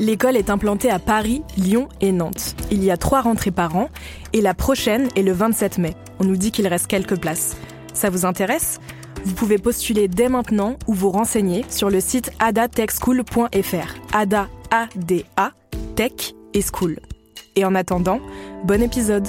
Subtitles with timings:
[0.00, 2.56] L'école est implantée à Paris, Lyon et Nantes.
[2.70, 3.90] Il y a trois rentrées par an
[4.32, 5.94] et la prochaine est le 27 mai.
[6.18, 7.56] On nous dit qu'il reste quelques places.
[7.92, 8.80] Ça vous intéresse?
[9.24, 13.94] Vous pouvez postuler dès maintenant ou vous renseigner sur le site adatechschool.fr.
[14.12, 15.52] Ada, A-D-A,
[15.94, 16.98] Tech et School.
[17.56, 18.20] Et en attendant,
[18.64, 19.28] bon épisode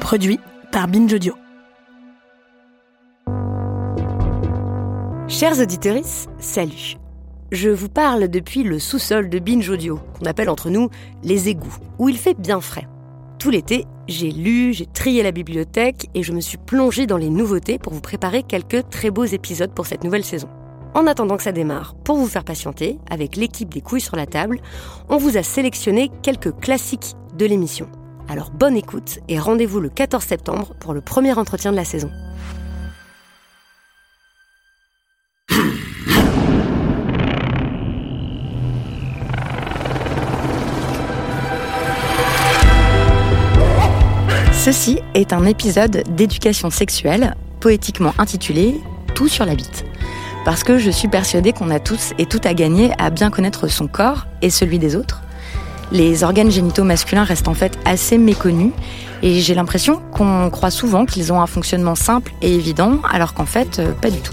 [0.00, 0.40] Produit
[0.72, 1.34] par Binge Audio.
[5.36, 6.04] Chers auditeurs,
[6.38, 6.96] salut.
[7.50, 10.90] Je vous parle depuis le sous-sol de Binge Audio, qu'on appelle entre nous
[11.24, 12.86] les égouts, où il fait bien frais.
[13.40, 17.30] Tout l'été, j'ai lu, j'ai trié la bibliothèque et je me suis plongée dans les
[17.30, 20.48] nouveautés pour vous préparer quelques très beaux épisodes pour cette nouvelle saison.
[20.94, 24.26] En attendant que ça démarre, pour vous faire patienter, avec l'équipe des couilles sur la
[24.26, 24.60] table,
[25.08, 27.88] on vous a sélectionné quelques classiques de l'émission.
[28.28, 32.12] Alors bonne écoute et rendez-vous le 14 septembre pour le premier entretien de la saison.
[44.64, 48.80] Ceci est un épisode d'éducation sexuelle, poétiquement intitulé
[49.14, 49.84] Tout sur la bite.
[50.46, 53.68] Parce que je suis persuadée qu'on a tous et tout à gagner à bien connaître
[53.68, 55.20] son corps et celui des autres.
[55.92, 58.72] Les organes génitaux masculins restent en fait assez méconnus
[59.22, 63.44] et j'ai l'impression qu'on croit souvent qu'ils ont un fonctionnement simple et évident alors qu'en
[63.44, 64.32] fait, euh, pas du tout.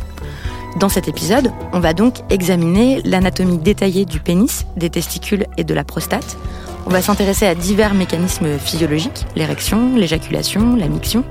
[0.80, 5.74] Dans cet épisode, on va donc examiner l'anatomie détaillée du pénis, des testicules et de
[5.74, 6.38] la prostate.
[6.86, 11.24] On va s'intéresser à divers mécanismes physiologiques, l'érection, l'éjaculation, la miction.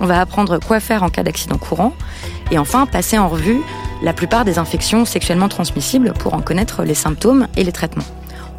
[0.00, 1.94] On va apprendre quoi faire en cas d'accident courant.
[2.50, 3.60] Et enfin, passer en revue
[4.02, 8.04] la plupart des infections sexuellement transmissibles pour en connaître les symptômes et les traitements.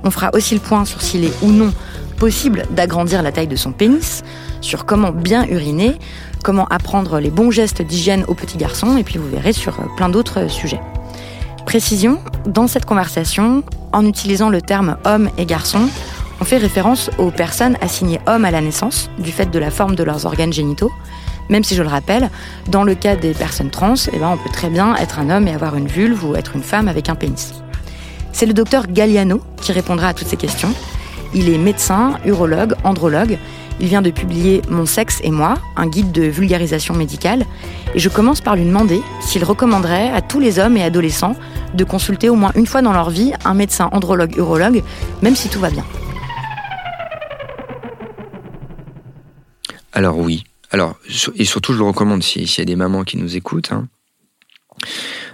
[0.04, 1.74] On fera aussi le point sur s'il est ou non
[2.18, 4.24] possible d'agrandir la taille de son pénis,
[4.62, 5.98] sur comment bien uriner,
[6.44, 10.10] comment apprendre les bons gestes d'hygiène aux petits garçons, et puis vous verrez sur plein
[10.10, 10.82] d'autres sujets.
[11.66, 13.64] Précision, dans cette conversation,
[13.94, 15.88] en utilisant le terme homme et garçon,
[16.42, 19.96] on fait référence aux personnes assignées hommes à la naissance, du fait de la forme
[19.96, 20.92] de leurs organes génitaux,
[21.50, 22.30] même si je le rappelle,
[22.68, 25.48] dans le cas des personnes trans, eh ben, on peut très bien être un homme
[25.48, 27.54] et avoir une vulve ou être une femme avec un pénis.
[28.32, 30.74] C'est le docteur Galliano qui répondra à toutes ces questions.
[31.34, 33.38] Il est médecin, urologue, andrologue.
[33.82, 37.46] Il vient de publier Mon sexe et moi, un guide de vulgarisation médicale.
[37.96, 41.36] Et je commence par lui demander s'il recommanderait à tous les hommes et adolescents
[41.74, 44.84] de consulter au moins une fois dans leur vie un médecin andrologue urologue,
[45.22, 45.86] même si tout va bien.
[49.94, 50.44] Alors oui.
[50.72, 51.00] Alors,
[51.36, 53.88] et surtout, je le recommande s'il y a des mamans qui nous écoutent, hein,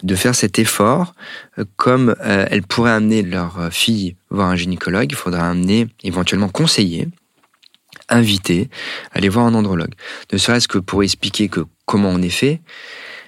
[0.03, 1.13] de faire cet effort,
[1.57, 5.87] euh, comme euh, elles pourraient amener leur euh, fille voir un gynécologue, il faudra amener,
[6.03, 7.07] éventuellement conseiller,
[8.09, 8.69] inviter,
[9.11, 9.93] aller voir un andrologue.
[10.31, 12.61] Ne serait-ce que pour expliquer que comment on est fait,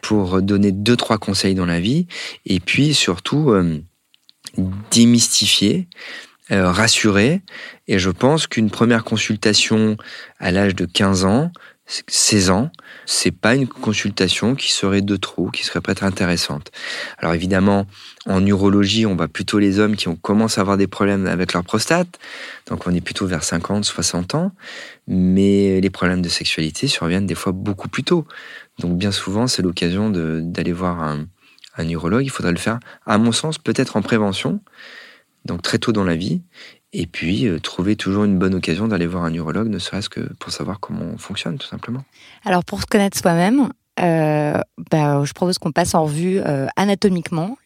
[0.02, 2.08] pour donner deux, trois conseils dans la vie,
[2.46, 3.54] et puis surtout
[4.92, 5.88] démystifier,
[6.50, 7.42] rassurer.
[7.88, 9.98] Et je pense qu'une première consultation
[10.40, 11.52] à l'âge de 15 ans,
[12.08, 12.70] 16 ans,
[13.06, 16.72] c'est pas une consultation qui serait de trop, qui serait peut-être intéressante.
[17.18, 17.88] Alors évidemment,
[18.26, 21.54] en urologie, on voit plutôt les hommes qui ont commencé à avoir des problèmes avec
[21.54, 22.20] leur prostate,
[22.68, 24.52] donc on est plutôt vers 50, 60 ans,
[25.08, 28.28] mais les problèmes de sexualité surviennent des fois beaucoup plus tôt.
[28.80, 31.26] Donc bien souvent, c'est l'occasion d'aller voir un,
[31.78, 32.26] un urologue.
[32.26, 34.60] Il faudrait le faire, à mon sens, peut-être en prévention,
[35.48, 36.42] donc très tôt dans la vie,
[36.94, 40.22] et puis, euh, trouver toujours une bonne occasion d'aller voir un neurologue, ne serait-ce que
[40.36, 42.04] pour savoir comment on fonctionne, tout simplement.
[42.46, 44.58] Alors, pour se connaître soi-même, euh,
[44.90, 47.58] bah, je propose qu'on passe en revue euh, anatomiquement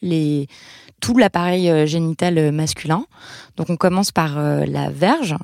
[1.02, 3.06] tout l'appareil génital masculin.
[3.58, 5.36] Donc, on commence par la verge,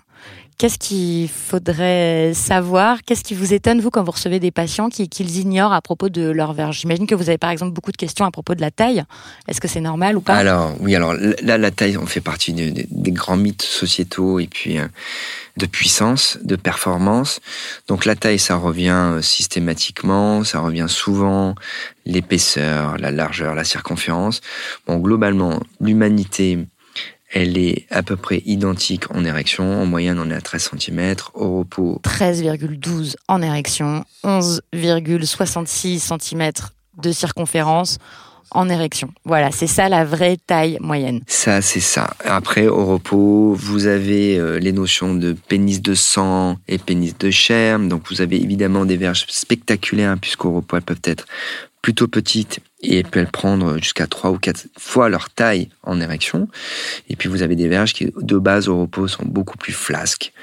[0.58, 3.04] Qu'est-ce qu'il faudrait savoir?
[3.06, 6.32] Qu'est-ce qui vous étonne, vous, quand vous recevez des patients qu'ils ignorent à propos de
[6.32, 6.80] leur verge?
[6.80, 9.04] J'imagine que vous avez par exemple beaucoup de questions à propos de la taille.
[9.48, 10.34] Est-ce que c'est normal ou pas?
[10.34, 14.80] Alors, oui, alors là, la taille, on fait partie des grands mythes sociétaux et puis
[14.80, 14.88] euh,
[15.58, 17.40] de puissance, de performance.
[17.88, 21.54] Donc la taille, ça revient euh, systématiquement, ça revient souvent,
[22.08, 24.42] l'épaisseur, la largeur, la circonférence.
[24.88, 26.66] Bon, globalement, l'humanité
[27.32, 29.82] elle est à peu près identique en érection.
[29.82, 31.16] En moyenne, on est à 13 cm.
[31.34, 32.00] Au repos.
[32.04, 36.52] 13,12 en érection, 11,66 cm
[36.98, 37.98] de circonférence
[38.52, 39.14] en érection.
[39.26, 41.22] Voilà, c'est ça la vraie taille moyenne.
[41.28, 42.16] Ça, c'est ça.
[42.24, 47.30] Après, au repos, vous avez euh, les notions de pénis de sang et pénis de
[47.30, 47.78] chair.
[47.80, 51.26] Donc, vous avez évidemment des verges spectaculaires, puisqu'au repos, elles peuvent être
[51.82, 56.48] plutôt petites et peuvent prendre jusqu'à 3 ou 4 fois leur taille en érection.
[57.10, 60.34] Et puis vous avez des verges qui, de base au repos, sont beaucoup plus flasques.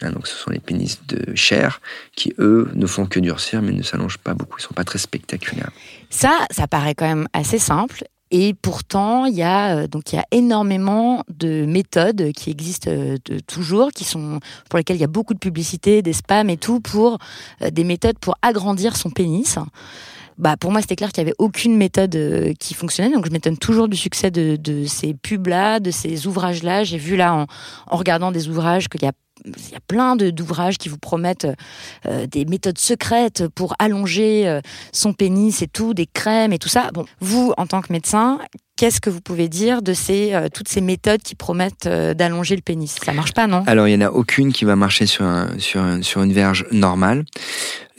[0.00, 1.80] Hein, donc ce sont les pénis de chair
[2.16, 4.58] qui, eux, ne font que durcir mais ne s'allongent pas beaucoup.
[4.58, 5.70] Ils ne sont pas très spectaculaires.
[6.10, 8.04] Ça, ça paraît quand même assez simple.
[8.34, 12.90] Et pourtant, il y a euh, donc il y a énormément de méthodes qui existent
[12.90, 14.40] euh, toujours, qui sont
[14.70, 17.18] pour lesquelles il y a beaucoup de publicité, des spams et tout pour
[17.60, 19.58] euh, des méthodes pour agrandir son pénis
[20.38, 23.30] bah pour moi c'était clair qu'il y avait aucune méthode euh, qui fonctionnait donc je
[23.30, 27.34] m'étonne toujours du succès de, ces pubs là de ces ouvrages là j'ai vu là
[27.34, 29.12] en, regardant des ouvrages qu'il y a
[29.44, 31.48] il y a plein d'ouvrages qui vous promettent
[32.06, 34.60] euh, des méthodes secrètes pour allonger euh,
[34.92, 36.90] son pénis et tout, des crèmes et tout ça.
[36.94, 38.38] Bon, vous, en tant que médecin,
[38.82, 42.62] qu'est-ce que vous pouvez dire de ces, euh, toutes ces méthodes qui promettent d'allonger le
[42.62, 42.96] pénis?
[43.00, 43.62] Ça marche pas, non?
[43.68, 45.24] Alors, il n'y en a aucune qui va marcher sur,
[45.58, 47.24] sur, sur une verge normale.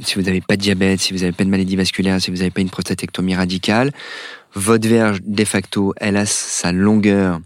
[0.01, 2.37] Si vous n'avez pas de diabète, si vous n'avez pas de maladie vasculaire, si vous
[2.39, 3.93] n'avez pas une prostatectomie radicale,
[4.55, 7.39] votre verge, de facto, elle a sa longueur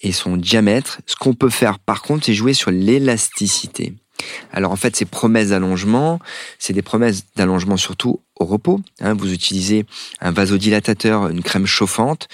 [0.00, 1.00] et son diamètre.
[1.06, 3.94] Ce qu'on peut faire, par contre, c'est jouer sur l'élasticité.
[4.52, 6.18] Alors en fait, ces promesses d'allongement,
[6.58, 8.80] c'est des promesses d'allongement surtout au repos.
[9.00, 9.14] Hein.
[9.14, 9.86] vous utilisez
[10.20, 12.28] un vasodilatateur, une crème chauffante,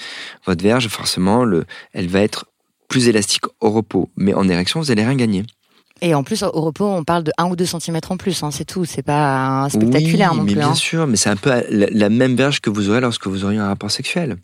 [0.47, 2.47] votre verge, forcément, le, elle va être
[2.89, 4.09] plus élastique au repos.
[4.17, 5.45] Mais en érection, vous n'allez rien gagner.
[6.01, 8.51] Et en plus, au repos, on parle de 1 ou 2 cm en plus, hein,
[8.51, 8.85] c'est tout.
[8.85, 10.61] C'est pas spectaculaire oui, non mais plus.
[10.61, 10.75] Bien hein.
[10.75, 13.67] sûr, mais c'est un peu la, même verge que vous aurez lorsque vous auriez un
[13.67, 14.37] rapport sexuel.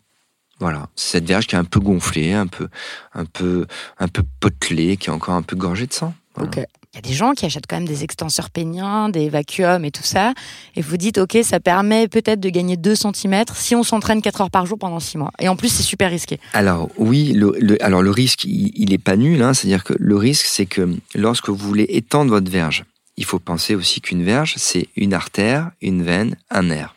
[0.59, 2.69] Voilà, cette verge qui est un peu gonflée, un peu,
[3.13, 3.65] un peu,
[3.99, 6.13] un peu potelée, qui est encore un peu gorgée de sang.
[6.39, 6.59] Ok.
[6.95, 9.91] Il y a des gens qui achètent quand même des extenseurs péniens, des vacuums et
[9.91, 10.33] tout ça,
[10.77, 14.39] et vous dites, ok, ça permet peut-être de gagner 2 cm si on s'entraîne 4
[14.39, 15.31] heures par jour pendant 6 mois.
[15.39, 16.39] Et en plus, c'est super risqué.
[16.53, 19.41] Alors oui, le, alors le risque, il, n'est pas nul.
[19.41, 22.85] Hein, C'est-à-dire que le risque, c'est que lorsque vous voulez étendre votre verge,
[23.17, 26.95] il faut penser aussi qu'une verge, c'est une artère, une veine, un nerf.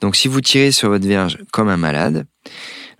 [0.00, 2.24] Donc si vous tirez sur votre verge comme un malade,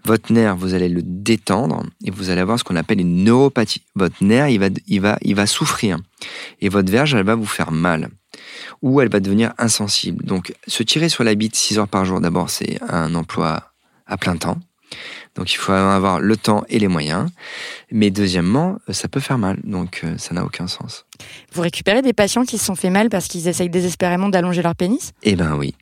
[0.05, 3.82] votre nerf, vous allez le détendre et vous allez avoir ce qu'on appelle une neuropathie.
[3.94, 5.99] Votre nerf, il va, il va, il va souffrir
[6.61, 8.08] et votre verge, elle va vous faire mal
[8.82, 10.25] ou elle va devenir insensible.
[10.25, 13.73] Donc se tirer sur la bite 6 heures par jour, d'abord, c'est un emploi
[14.06, 14.58] à plein temps.
[15.37, 17.31] Donc il faut avoir le temps et les moyens.
[17.93, 19.58] Mais deuxièmement, ça peut faire mal.
[19.62, 21.06] Donc euh, ça n'a aucun sens.
[21.52, 24.75] Vous récupérez des patients qui se sont fait mal parce qu'ils essayent désespérément d'allonger leur
[24.75, 25.12] pénis?
[25.23, 25.75] Eh ben oui.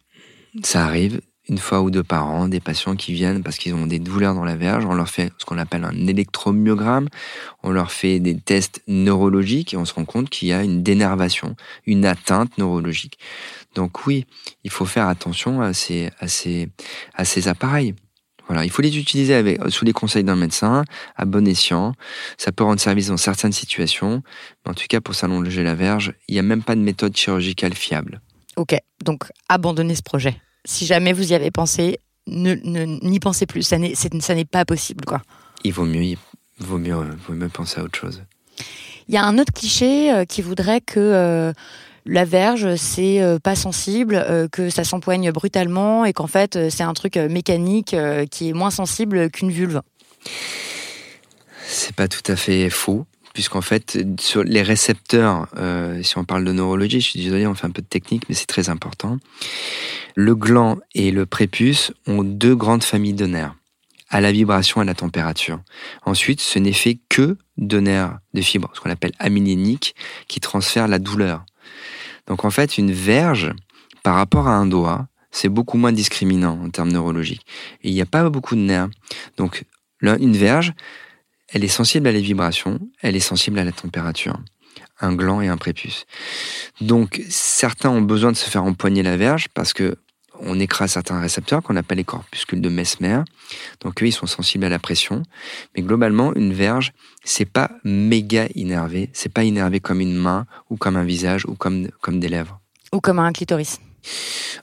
[0.63, 3.87] Ça arrive une fois ou deux par an, des patients qui viennent parce qu'ils ont
[3.87, 4.85] des douleurs dans la verge.
[4.85, 7.09] On leur fait ce qu'on appelle un électromyogramme.
[7.63, 10.83] On leur fait des tests neurologiques et on se rend compte qu'il y a une
[10.83, 11.57] dénervation,
[11.87, 13.19] une atteinte neurologique.
[13.75, 14.27] Donc oui,
[14.65, 16.11] il faut faire attention à ces,
[17.47, 17.95] appareils.
[18.47, 20.85] Voilà, il faut les utiliser sous les conseils d'un médecin,
[21.17, 21.93] à bon escient.
[22.39, 24.23] Ça peut rendre service dans certaines situations,
[24.65, 27.15] mais en tout cas, pour s'allonger la verge, il n'y a même pas de méthode
[27.15, 28.23] chirurgicale fiable.
[28.57, 28.75] Ok,
[29.05, 30.41] donc abandonnez ce projet.
[30.69, 32.53] Si jamais vous y avez pensé, ne,
[33.03, 33.63] n'y pensez plus.
[33.63, 35.23] Ça n'est, ça n'est pas possible, quoi.
[35.65, 36.19] Il vaut mieux, il
[36.59, 36.95] vaut mieux,
[37.27, 38.23] vaut mieux penser à autre chose.
[39.09, 41.53] Il y a un autre cliché euh, qui voudrait que euh,
[42.05, 44.23] la verge, c'est euh, pas sensible,
[44.53, 47.97] que ça s'empoigne brutalement et qu'en fait, c'est un truc mécanique
[48.31, 49.81] qui est moins sensible qu'une vulve.
[51.67, 56.45] C'est pas tout à fait faux puisqu'en fait, sur les récepteurs, euh, si on parle
[56.45, 59.19] de neurologie, je suis désolé, on fait un peu de technique, mais c'est très important.
[60.15, 63.55] Le gland et le prépuce ont deux grandes familles de nerfs,
[64.09, 65.61] à la vibration et à la température.
[66.05, 69.95] Ensuite, ce n'est fait que de nerfs de fibres, ce qu'on appelle amyléniques,
[70.27, 71.45] qui transfèrent la douleur.
[72.27, 73.53] Donc en fait, une verge,
[74.03, 77.45] par rapport à un doigt, c'est beaucoup moins discriminant en termes neurologiques.
[77.83, 78.89] Il n'y a pas beaucoup de nerfs.
[79.37, 79.65] Donc,
[80.03, 80.73] une verge,
[81.49, 84.39] elle est sensible à les vibrations, elle est sensible à la température.
[85.01, 86.07] Un gland et un prépuce.
[86.81, 89.97] Donc, certains ont besoin de se faire empoigner la verge parce que
[90.41, 93.23] on écrase certains récepteurs qu'on appelle les corpuscules de Mesmer.
[93.81, 95.23] Donc eux, ils sont sensibles à la pression.
[95.75, 96.93] Mais globalement, une verge,
[97.25, 99.11] c'est pas méga innervé.
[99.13, 102.61] C'est pas innervé comme une main ou comme un visage ou comme, comme des lèvres.
[102.93, 103.81] Ou comme un clitoris.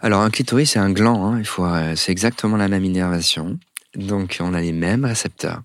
[0.01, 1.25] Alors un clitoris, c'est un gland.
[1.25, 1.39] Hein.
[1.39, 3.59] Il faut, euh, c'est exactement la même innervation.
[3.95, 5.61] Donc on a les mêmes récepteurs.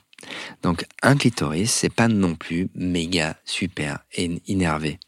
[0.63, 3.99] Donc un clitoris, c'est pas non plus méga super
[4.47, 4.99] innervé.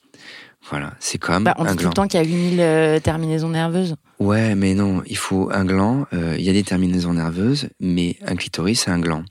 [0.71, 3.01] Voilà, c'est comme bah, on un dit tout le temps qu'il y a 8000 euh,
[3.01, 3.97] terminaisons nerveuses.
[4.21, 6.07] Ouais, mais non, il faut un gland.
[6.13, 9.25] Euh, il y a des terminaisons nerveuses, mais un clitoris, c'est un gland.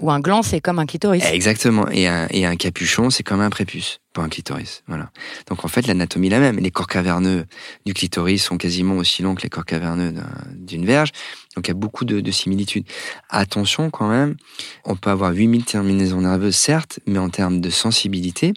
[0.00, 1.24] Ou un gland, c'est comme un clitoris.
[1.32, 1.88] Exactement.
[1.90, 4.82] Et un, et un capuchon, c'est comme un prépuce pour un clitoris.
[4.88, 5.10] Voilà.
[5.48, 6.58] Donc en fait, l'anatomie est la même.
[6.58, 7.44] Les corps caverneux
[7.84, 10.14] du clitoris sont quasiment aussi longs que les corps caverneux
[10.56, 11.12] d'une verge.
[11.54, 12.86] Donc il y a beaucoup de, de, similitudes.
[13.28, 14.36] Attention quand même,
[14.84, 18.54] on peut avoir 8000 terminaisons nerveuses, certes, mais en termes de sensibilité,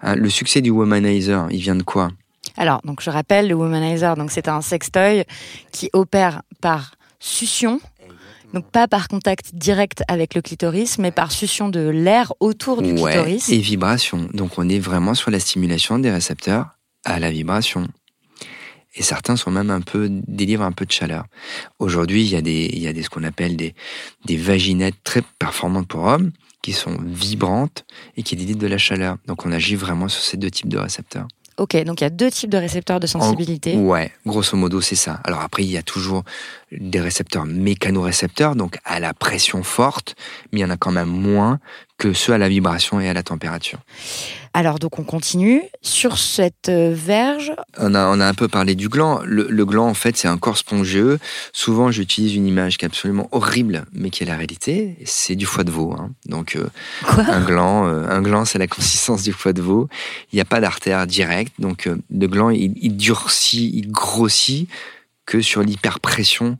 [0.00, 2.10] hein, le succès du womanizer, il vient de quoi?
[2.56, 5.24] Alors, donc je rappelle, le womanizer, donc c'est un sextoy
[5.70, 7.80] qui opère par succion
[8.54, 12.92] donc pas par contact direct avec le clitoris, mais par succion de l'air autour du
[12.92, 13.48] ouais, clitoris.
[13.50, 14.28] Et vibration.
[14.32, 16.66] Donc on est vraiment sur la stimulation des récepteurs
[17.04, 17.86] à la vibration.
[18.94, 21.26] Et certains sont même un peu délivrent un peu de chaleur.
[21.78, 23.74] Aujourd'hui, il y a des il y a des ce qu'on appelle des
[24.24, 27.84] des vaginettes très performantes pour hommes qui sont vibrantes
[28.16, 29.18] et qui délivrent de la chaleur.
[29.26, 31.28] Donc on agit vraiment sur ces deux types de récepteurs.
[31.58, 33.74] Ok, donc il y a deux types de récepteurs de sensibilité.
[33.74, 35.20] ouais, grosso modo, c'est ça.
[35.24, 36.22] Alors après, il y a toujours
[36.70, 40.14] des récepteurs mécanorécepteurs, donc à la pression forte,
[40.52, 41.58] mais il y en a quand même moins
[41.98, 43.80] que ceux à la vibration et à la température.
[44.58, 47.52] Alors donc on continue sur cette euh, verge.
[47.76, 49.20] On a, on a un peu parlé du gland.
[49.24, 51.20] Le, le gland en fait c'est un corps spongieux.
[51.52, 54.96] Souvent j'utilise une image qui est absolument horrible mais qui est la réalité.
[55.04, 55.94] C'est du foie de veau.
[55.96, 56.10] Hein.
[56.26, 56.66] Donc euh,
[57.18, 59.88] un gland, euh, un gland c'est la consistance du foie de veau.
[60.32, 64.68] Il n'y a pas d'artère directe donc euh, le gland il, il durcit, il grossit
[65.24, 66.58] que sur l'hyperpression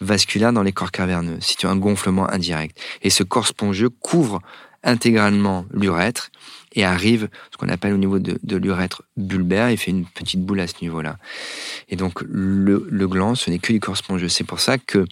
[0.00, 1.38] vasculaire dans les corps caverneux.
[1.40, 2.78] C'est un gonflement indirect.
[3.02, 4.40] Et ce corps spongieux couvre
[4.84, 6.30] intégralement l'urètre
[6.72, 10.40] et arrive ce qu'on appelle au niveau de, de l'urètre bulbaire et fait une petite
[10.44, 11.16] boule à ce niveau-là.
[11.88, 14.28] Et donc le, le gland, ce n'est que du corps spongieux.
[14.28, 15.04] C'est pour ça que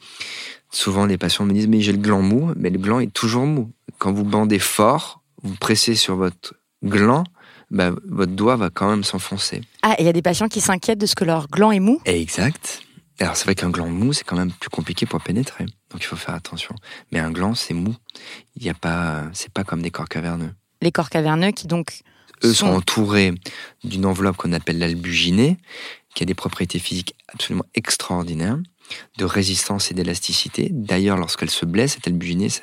[0.70, 3.46] souvent les patients me disent mais j'ai le gland mou, mais le gland est toujours
[3.46, 3.72] mou.
[3.98, 7.24] Quand vous bandez fort, vous pressez sur votre gland,
[7.70, 9.62] bah, votre doigt va quand même s'enfoncer.
[9.82, 11.80] Ah, et il y a des patients qui s'inquiètent de ce que leur gland est
[11.80, 12.82] mou Exact.
[13.20, 15.64] Alors c'est vrai qu'un gland mou, c'est quand même plus compliqué pour pénétrer.
[15.90, 16.74] Donc il faut faire attention.
[17.10, 17.94] Mais un gland, c'est mou.
[18.54, 20.52] Il y a pas, c'est pas comme des corps caverneux.
[20.82, 22.00] Les corps caverneux qui donc
[22.44, 23.35] Eux sont entourés
[23.85, 25.56] d'une enveloppe qu'on appelle l'albuginée,
[26.14, 28.58] qui a des propriétés physiques absolument extraordinaires,
[29.18, 30.68] de résistance et d'élasticité.
[30.70, 32.62] D'ailleurs, lorsqu'elle se blesse, cette albuginée, ça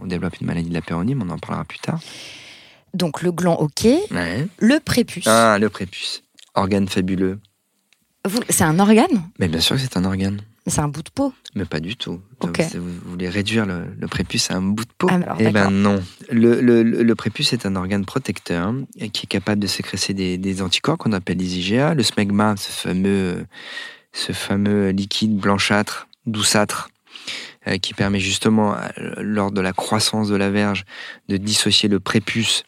[0.00, 2.00] on développe une maladie de la péronime, on en parlera plus tard.
[2.94, 4.48] donc le gland ok, Ouais.
[4.58, 5.26] le prépuce.
[5.28, 6.24] Ah, le prépuce.
[6.54, 7.38] Organe fabuleux.
[8.50, 9.30] C'est un organe?
[9.38, 10.40] Mais bien sûr que c'est un organe.
[10.68, 11.32] Mais c'est un bout de peau.
[11.54, 12.20] Mais pas du tout.
[12.42, 15.50] Vous, vous voulez réduire le, le prépuce à un bout de peau Ah, alors, Eh
[15.50, 16.02] ben non.
[16.30, 20.36] Le, le, le prépuce est un organe protecteur et qui est capable de sécréter des,
[20.36, 21.94] des anticorps qu'on appelle les IgA.
[21.94, 23.46] Le smegma, ce fameux,
[24.12, 26.90] ce fameux liquide blanchâtre, douceâtre,
[27.66, 30.84] euh, qui permet justement, euh, lors de la croissance de la verge,
[31.30, 32.64] de dissocier le prépuce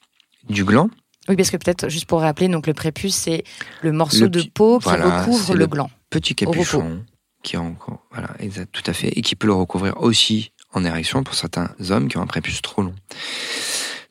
[0.49, 0.88] du gland.
[1.28, 3.45] Oui, parce que peut-être, juste pour rappeler, donc le prépuce, c'est
[3.83, 5.90] le morceau Le de peau qui voilà, recouvre le le- gland.
[6.09, 7.04] Petit capuchon
[7.43, 8.31] qui est encore, voilà,
[8.73, 12.17] tout à fait, et qui peut le recouvrir aussi en érection pour certains hommes qui
[12.17, 12.95] ont un prépuce trop long.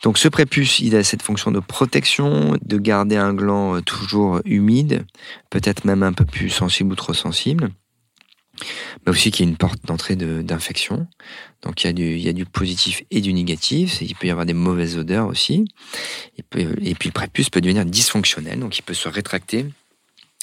[0.03, 4.39] Donc ce prépuce, il a cette fonction de protection, de garder un gland euh, toujours
[4.45, 5.05] humide,
[5.49, 7.69] peut-être même un peu plus sensible ou trop sensible,
[9.05, 11.07] mais aussi qu'il y a une porte d'entrée de- d'infection.
[11.63, 14.27] Donc il y, a du, il y a du positif et du négatif, il peut
[14.27, 15.65] y avoir des mauvaises odeurs aussi,
[16.37, 19.65] et puis le prépuce peut devenir dysfonctionnel, donc il peut se rétracter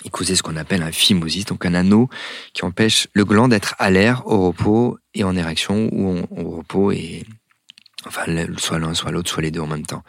[0.07, 2.09] et causer ce qu'on appelle un phimosis, donc un anneau
[2.55, 6.93] qui empêche le gland d'être à l'air, au repos et en érection, ou au repos
[6.93, 7.25] et
[8.07, 8.25] enfin
[8.57, 10.05] soit l'un, soit l'autre, soit les deux en même temps.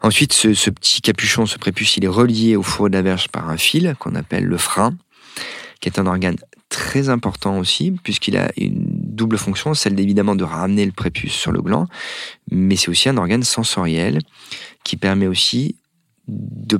[0.00, 3.28] Ensuite, ce, ce petit capuchon, ce prépuce, il est relié au fourreau de la verge
[3.28, 4.94] par un fil qu'on appelle le frein,
[5.80, 6.36] qui est un organe
[6.68, 11.50] très important aussi, puisqu'il a une double fonction, celle évidemment de ramener le prépuce sur
[11.50, 11.86] le gland,
[12.50, 14.20] mais c'est aussi un organe sensoriel
[14.84, 15.76] qui permet aussi
[16.28, 16.78] de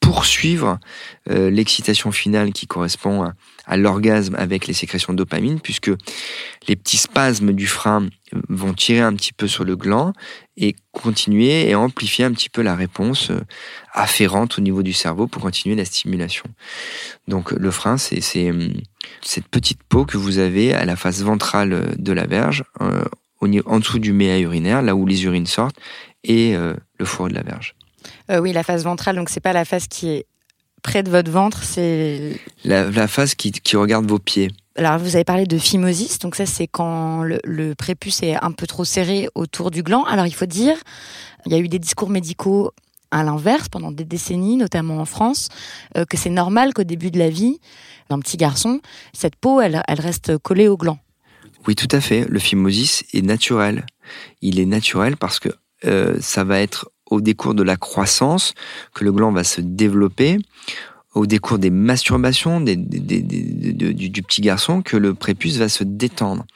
[0.00, 0.78] poursuivre
[1.30, 3.32] euh, l'excitation finale qui correspond
[3.66, 5.90] à, l'orgasme avec les sécrétions de dopamine, puisque
[6.66, 8.08] les petits spasmes du frein
[8.48, 10.12] vont tirer un petit peu sur le gland
[10.56, 13.40] et continuer et amplifier un petit peu la réponse euh,
[13.92, 16.44] afférente au niveau du cerveau pour continuer la stimulation.
[17.28, 18.72] Donc le frein, c'est hum,
[19.22, 23.04] cette petite peau que vous avez à la face ventrale de la verge, euh,
[23.40, 25.78] en dessous du méa urinaire, là où les urines sortent,
[26.24, 27.74] et euh, le fourreau de la verge.
[28.30, 30.26] Euh, oui, la face ventrale, donc c'est pas la face qui est
[30.82, 34.50] près de votre ventre, c'est La, la face qui, qui regarde vos pieds.
[34.76, 38.52] Alors, vous avez parlé de phimosis, donc ça, c'est quand le, le, prépuce est un
[38.52, 40.04] peu trop serré autour du gland.
[40.04, 40.76] Alors, il faut dire,
[41.44, 42.70] il y a eu des discours médicaux
[43.10, 45.48] à l'inverse pendant des décennies, notamment en France,
[45.96, 47.58] euh, que c'est normal qu'au début de la vie
[48.08, 48.80] d'un petit garçon,
[49.12, 50.98] cette peau, elle, elle reste collée au gland.
[51.66, 52.26] Oui, tout à fait.
[52.28, 53.84] Le phimosis est naturel.
[54.40, 55.50] Il est naturel parce que
[55.84, 58.54] euh, ça va être au décours de la croissance
[58.94, 60.38] que le gland va se développer,
[61.14, 62.76] au décours des masturbations du,
[64.22, 66.46] petit garçon que le prépuce va se détendre.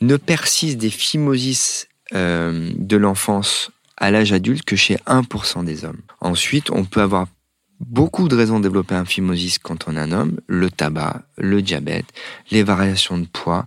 [0.00, 6.00] Ne persiste des phimosis euh, de l'enfance à l'âge adulte que chez 1% des hommes.
[6.20, 7.26] Ensuite, on peut avoir
[7.80, 11.60] beaucoup de raisons de développer un phimosis quand on est un homme, le tabac, le
[11.62, 12.06] diabète,
[12.50, 13.66] les variations de poids,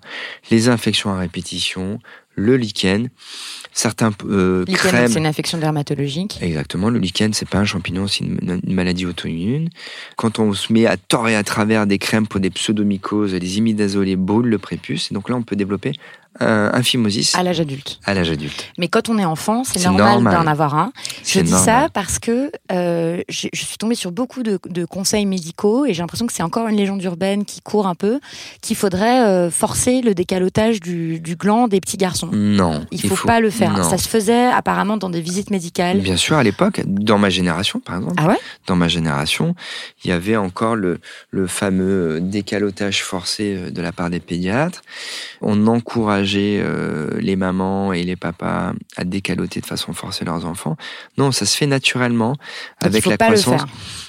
[0.52, 2.00] les infections à répétition,
[2.36, 3.10] le lichen,
[3.74, 5.08] certains euh, crèmes.
[5.08, 6.40] c'est une infection dermatologique.
[6.42, 6.90] Exactement.
[6.90, 9.70] Le lichen, c'est pas un champignon, c'est une, maladie auto-immune.
[10.16, 13.58] Quand on se met à tort et à travers des crèmes pour des pseudomycoses, des
[13.58, 15.94] imidazoles, les boules, le prépuce, et donc là, on peut développer
[16.40, 17.36] un, phimosis.
[17.36, 18.00] À l'âge adulte.
[18.06, 18.72] À l'âge adulte.
[18.78, 20.92] Mais quand on est enfant, c'est normal, d'en avoir un.
[21.26, 25.94] Je dis ça parce que euh, je, suis tombée sur beaucoup de, conseils médicaux et
[25.94, 28.20] j'ai l'impression que c'est encore une légende urbaine qui court un peu,
[28.62, 32.30] qu'il faudrait euh, forcer le décalotage du, gland des petits garçons.
[32.32, 32.86] Non.
[32.92, 33.84] Il faut, faut pas le faire.
[33.84, 36.00] Ça se faisait apparemment dans des visites médicales.
[36.00, 38.16] Bien sûr, à l'époque, dans ma génération, par exemple.
[38.18, 38.38] Ah ouais?
[38.68, 39.56] Dans ma génération,
[40.04, 41.00] il y avait encore le,
[41.32, 44.82] le fameux décalotage forcé de la part des pédiatres.
[45.42, 50.78] On encourage euh, les mamans et les papas à décaloter de façon forcée leurs enfants.
[51.18, 52.36] Non, ça se fait naturellement
[52.82, 53.64] avec la croissance.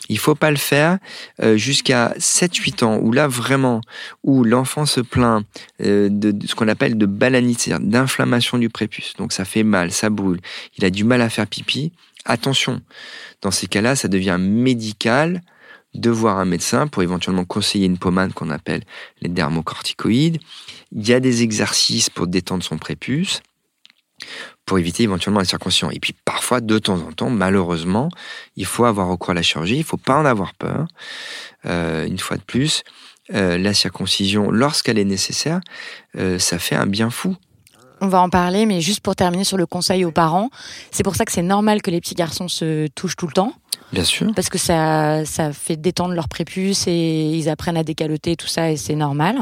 [0.09, 0.99] Il faut pas le faire
[1.42, 3.80] euh, jusqu'à 7-8 ans, où là vraiment,
[4.23, 5.44] où l'enfant se plaint
[5.83, 9.14] euh, de, ce qu'on appelle de balanite, c'est-à-dire d'inflammation du prépuce.
[9.16, 10.40] Donc ça fait mal, ça brûle,
[10.78, 11.92] il a du mal à faire pipi.
[12.26, 12.80] Attention,
[13.42, 15.42] dans ces cas-là, ça devient médical
[15.94, 18.82] de voir un médecin pour éventuellement conseiller une pommade qu'on appelle
[19.22, 20.40] les dermocorticoïdes.
[20.92, 23.42] Il y a des exercices pour détendre son prépuce,
[24.66, 25.90] pour éviter éventuellement la circoncision.
[25.90, 28.08] Et puis parfois, de temps en temps, malheureusement,
[28.56, 30.86] il faut avoir recours à la chirurgie, il ne faut pas en avoir peur.
[31.66, 32.82] Euh, une fois de plus,
[33.32, 35.60] euh, la circoncision, lorsqu'elle est nécessaire,
[36.16, 37.36] euh, ça fait un bien fou
[38.00, 40.50] on va en parler, mais juste pour terminer sur le conseil aux parents,
[40.90, 43.54] c'est pour ça que c'est normal que les petits garçons se touchent tout le temps.
[43.94, 44.33] Bien sûr.
[44.35, 48.72] Parce que ça, ça fait détendre leur prépuce et ils apprennent à décaloter, tout ça,
[48.72, 49.37] et c'est normal.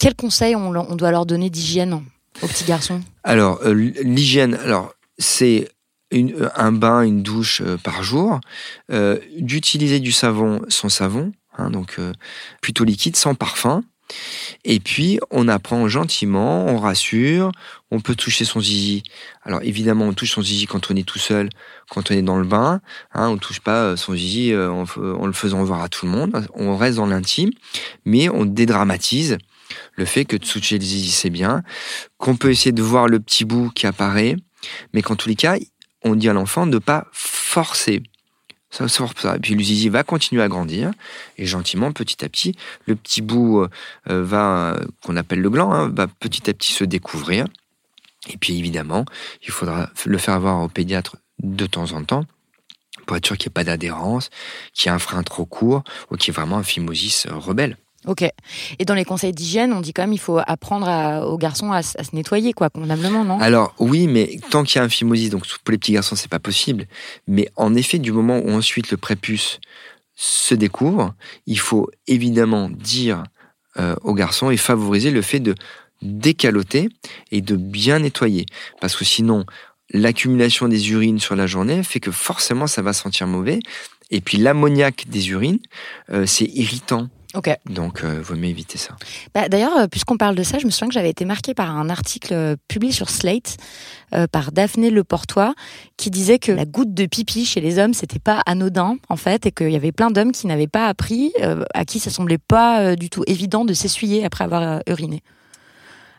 [0.00, 2.02] Quel conseil on, doit leur donner d'hygiène
[2.42, 3.02] aux petits garçons?
[3.24, 5.68] Alors, euh, l'hygiène, alors c'est
[6.56, 8.40] un bain, une douche euh, par jour,
[8.90, 12.00] euh, d'utiliser du savon sans savon, hein, donc
[12.62, 13.82] plutôt liquide, sans parfum.
[14.64, 17.52] Et puis, on apprend gentiment, on rassure,
[17.90, 19.02] on peut toucher son zizi.
[19.42, 21.48] Alors évidemment, on touche son zizi quand on est tout seul,
[21.90, 22.80] quand on est dans le bain.
[23.14, 26.12] Hein, on touche pas euh, son zizi euh, en, le faisant voir à tout le
[26.12, 26.46] monde.
[26.54, 27.50] On reste dans l'intime,
[28.04, 29.38] mais on dédramatise
[29.96, 31.62] le fait que toucher le zizi, c'est bien,
[32.16, 34.36] qu'on peut essayer de voir le petit bout qui apparaît,
[34.94, 35.56] mais qu'en tous les cas,
[36.02, 38.02] on dit à l'enfant de pas forcer.
[38.70, 39.36] Ça sort ça.
[39.36, 40.90] Et puis le zizi va continuer à grandir
[41.38, 42.54] et gentiment, petit à petit,
[42.86, 43.68] le petit bout euh,
[44.10, 47.46] euh, va qu'on appelle le gland hein, va petit à petit se découvrir.
[48.28, 49.04] Et puis évidemment,
[49.42, 52.24] il faudra le faire voir au pédiatre de temps en temps
[53.06, 54.28] pour être sûr qu'il n'y ait pas d'adhérence,
[54.74, 57.36] qu'il y ait un frein trop court ou qu'il y ait vraiment un phimosis euh,
[57.36, 57.76] rebelle.
[58.06, 58.22] Ok.
[58.78, 61.82] Et dans les conseils d'hygiène, on dit quand même il faut apprendre aux garçons à,
[61.82, 63.40] se nettoyer, quoi, convenablement, non?
[63.40, 66.30] Alors oui, mais tant qu'il y a un phimosis, donc pour les petits garçons, c'est
[66.30, 66.86] pas possible.
[67.26, 69.58] Mais en effet, du moment où ensuite le prépuce
[70.14, 71.14] se découvre,
[71.46, 73.24] il faut évidemment dire
[73.78, 75.54] euh, aux garçons et favoriser le fait de
[76.02, 76.88] décaloter
[77.30, 78.46] et de bien nettoyer,
[78.80, 79.44] parce que sinon
[79.90, 83.60] l'accumulation des urines sur la journée fait que forcément ça va sentir mauvais.
[84.10, 85.60] Et puis l'ammoniaque des urines,
[86.10, 87.08] euh, c'est irritant.
[87.66, 88.96] Donc, euh, vaut mieux éviter ça.
[89.34, 91.76] Bah, D'ailleurs, euh, puisqu'on parle de ça, je me souviens que j'avais été marquée par
[91.76, 93.56] un article euh, publié sur Slate
[94.32, 95.54] par Daphné Leportois
[95.98, 99.44] qui disait que la goutte de pipi chez les hommes, c'était pas anodin, en fait,
[99.44, 101.30] et qu'il y avait plein d'hommes qui n'avaient pas appris,
[101.74, 105.22] à qui ça semblait pas du tout évident de s'essuyer après avoir uriné.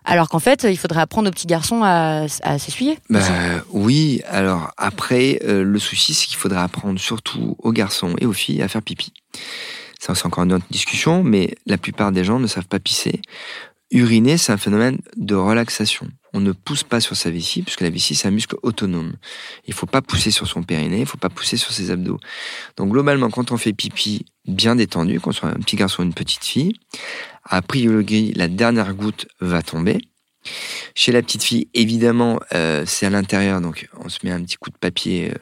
[0.05, 2.97] Alors qu'en fait, il faudrait apprendre aux petits garçons à, s'essuyer.
[3.09, 3.19] Bah,
[3.69, 8.61] oui, alors après, le souci, c'est qu'il faudrait apprendre surtout aux garçons et aux filles
[8.61, 9.13] à faire pipi.
[9.99, 13.21] Ça, c'est encore une autre discussion, mais la plupart des gens ne savent pas pisser.
[13.91, 16.07] Uriner, c'est un phénomène de relaxation.
[16.33, 19.13] On ne pousse pas sur sa vessie, puisque la vessie, c'est un muscle autonome.
[19.65, 22.19] Il faut pas pousser sur son périnée, il faut pas pousser sur ses abdos.
[22.77, 26.13] Donc, globalement, quand on fait pipi bien détendu, qu'on soit un petit garçon ou une
[26.13, 26.73] petite fille,
[27.43, 29.99] a priori, la dernière goutte va tomber.
[30.95, 34.57] Chez la petite fille, évidemment, euh, c'est à l'intérieur, donc on se met un petit
[34.57, 35.37] coup de papier euh,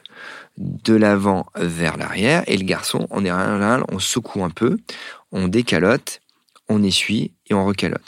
[0.58, 2.42] de l'avant vers l'arrière.
[2.46, 4.76] Et le garçon, en général, on secoue un peu,
[5.32, 6.20] on décalote,
[6.68, 8.06] on essuie et on recalote.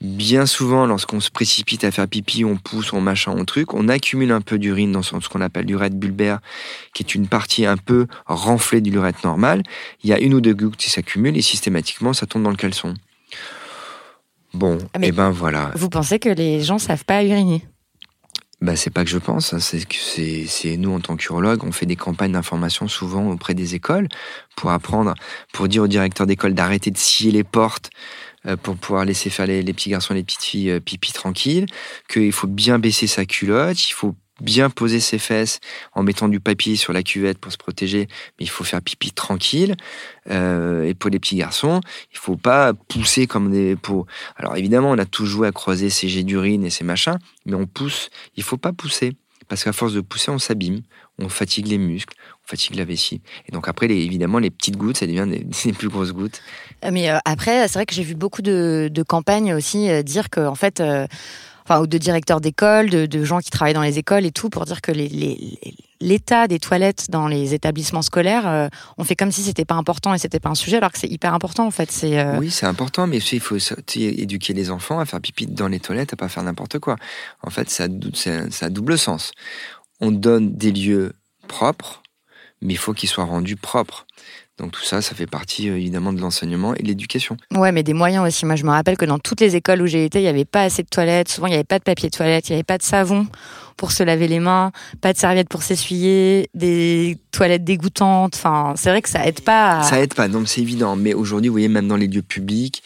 [0.00, 3.88] Bien souvent, lorsqu'on se précipite à faire pipi, on pousse, on machin, on truc, on
[3.88, 6.38] accumule un peu d'urine dans ce qu'on appelle l'urètre bulbaire,
[6.94, 9.62] qui est une partie un peu renflée de l'urètre normal.
[10.04, 12.56] Il y a une ou deux gouttes qui s'accumulent et systématiquement, ça tombe dans le
[12.56, 12.94] caleçon.
[14.54, 15.72] Bon, Ah, et ben voilà.
[15.74, 17.66] Vous pensez que les gens savent pas uriner?
[18.60, 21.70] Bah, c'est pas que je pense, hein, c'est que c'est, nous en tant qu'urologues, on
[21.70, 24.08] fait des campagnes d'information souvent auprès des écoles
[24.56, 25.14] pour apprendre,
[25.52, 27.90] pour dire aux directeurs d'école d'arrêter de scier les portes
[28.46, 31.12] euh, pour pouvoir laisser faire les, les petits garçons et les petites filles euh, pipi
[31.12, 31.66] tranquilles,
[32.08, 35.60] qu'il faut bien baisser sa culotte, il faut bien poser ses fesses
[35.92, 39.12] en mettant du papier sur la cuvette pour se protéger, mais il faut faire pipi
[39.12, 39.76] tranquille.
[40.30, 41.80] Euh, et pour les petits garçons,
[42.12, 44.06] il faut pas pousser comme des pour.
[44.36, 47.54] Alors évidemment, on a tout joué à croiser ces jets d'urine et ces machins, mais
[47.54, 48.10] on pousse.
[48.36, 49.14] Il faut pas pousser
[49.48, 50.82] parce qu'à force de pousser, on s'abîme,
[51.18, 53.22] on fatigue les muscles, on fatigue la vessie.
[53.48, 55.26] Et donc après, évidemment, les petites gouttes, ça devient
[55.64, 56.42] des, plus grosses gouttes.
[56.84, 60.40] Euh, Mais euh, après, c'est vrai que j'ai vu beaucoup de, campagnes aussi dire que,
[60.40, 60.82] en fait,
[61.68, 64.64] enfin, ou de directeurs d'école, de, gens qui travaillent dans les écoles et tout, pour
[64.64, 64.92] dire que
[66.00, 70.14] l'état des toilettes dans les établissements scolaires, euh, on fait comme si c'était pas important
[70.14, 71.90] et c'était pas un sujet, alors que c'est hyper important en fait.
[72.04, 73.58] Euh, Oui, c'est important, mais il faut
[73.96, 76.96] éduquer les enfants à faire pipi dans les toilettes, à pas faire n'importe quoi.
[77.42, 79.32] En fait, ça, ça a double sens.
[80.00, 81.12] On donne des lieux
[81.48, 82.02] propres,
[82.62, 84.06] mais il faut qu'ils soient rendus propres.
[84.58, 87.36] Donc tout ça, ça fait partie euh, évidemment de l'enseignement et de l'éducation.
[87.54, 88.44] Ouais, mais des moyens aussi.
[88.44, 90.44] Moi, je me rappelle que dans toutes les écoles où j'ai été, il n'y avait
[90.44, 91.28] pas assez de toilettes.
[91.28, 93.26] Souvent, il n'y avait pas de papier de toilette, il n'y avait pas de savon
[93.76, 98.34] pour se laver les mains, pas de serviettes pour s'essuyer, des toilettes dégoûtantes.
[98.34, 99.78] Enfin, c'est vrai que ça aide pas.
[99.78, 99.82] À...
[99.84, 100.96] Ça aide pas, donc c'est évident.
[100.96, 102.82] Mais aujourd'hui, vous voyez, même dans les lieux publics,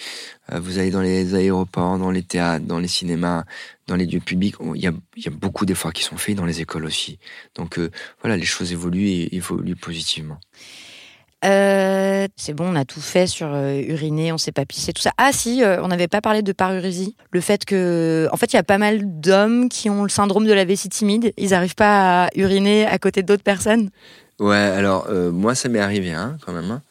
[0.53, 3.45] euh, vous allez dans les aéroports, dans les théâtres, dans les cinémas,
[3.87, 6.19] dans les lieux publics, on- il y a, il y a beaucoup d'efforts qui sont
[6.19, 7.19] faits dans les écoles aussi.
[7.55, 10.39] Donc euh, voilà, les choses évoluent et évoluent positivement.
[11.45, 15.03] Euh, c'est bon, on a tout fait sur euh, uriner, on s'est pas pissé, tout
[15.03, 15.13] ça.
[15.19, 17.17] Ah si, euh, on n'avait pas parlé de parurésie.
[17.33, 20.47] Le fait que, en fait, il y a pas mal d'hommes qui ont le syndrome
[20.47, 21.33] de la vessie timide.
[21.37, 23.91] Ils n'arrivent pas à uriner à côté d'autres personnes.
[24.41, 26.71] Ouais, alors moi ça m'est arrivé hein, quand même.
[26.71, 26.83] hein.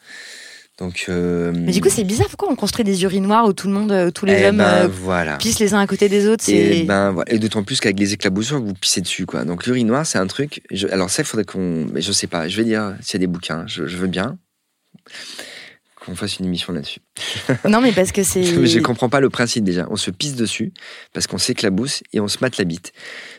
[0.82, 1.04] Donc.
[1.08, 2.28] euh, Mais du coup, c'est bizarre.
[2.28, 4.84] Pourquoi on construit des urinoirs où tout le monde, euh, tous les eh hommes ben,
[4.84, 5.36] euh, voilà.
[5.36, 7.32] pissent les uns à côté des autres Et, C'est ben, voilà.
[7.32, 9.24] et d'autant plus qu'avec les éclaboussures, vous pissez dessus.
[9.24, 9.44] Quoi.
[9.44, 10.62] Donc l'urinoir, c'est un truc.
[10.72, 11.86] je- alors ça, il faudrait qu'on.
[11.92, 13.64] Mais je sais pas, je vais dire s'il y a des bouquins.
[13.68, 14.38] Je, je veux bien
[16.04, 16.98] qu'on fasse une émission là-dessus.
[17.68, 18.42] non, mais parce que c'est.
[18.66, 19.86] Je comprends pas le principe déjà.
[19.88, 20.72] On se pisse dessus
[21.12, 22.92] parce qu'on s'éclabousse et on se mate la bite.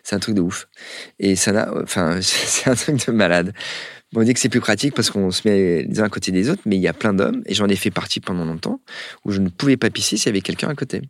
[0.04, 0.68] C'est un truc de ouf.
[1.20, 1.70] Et ça n'a.
[1.84, 3.54] Enfin, c'est un truc de malade.
[4.16, 6.50] On dit que c'est plus pratique parce qu'on se met les uns à côté des
[6.50, 8.80] autres, mais il y a plein d'hommes, et j'en ai fait partie pendant longtemps,
[9.26, 11.02] où je ne pouvais pas pisser s'il y avait quelqu'un à côté.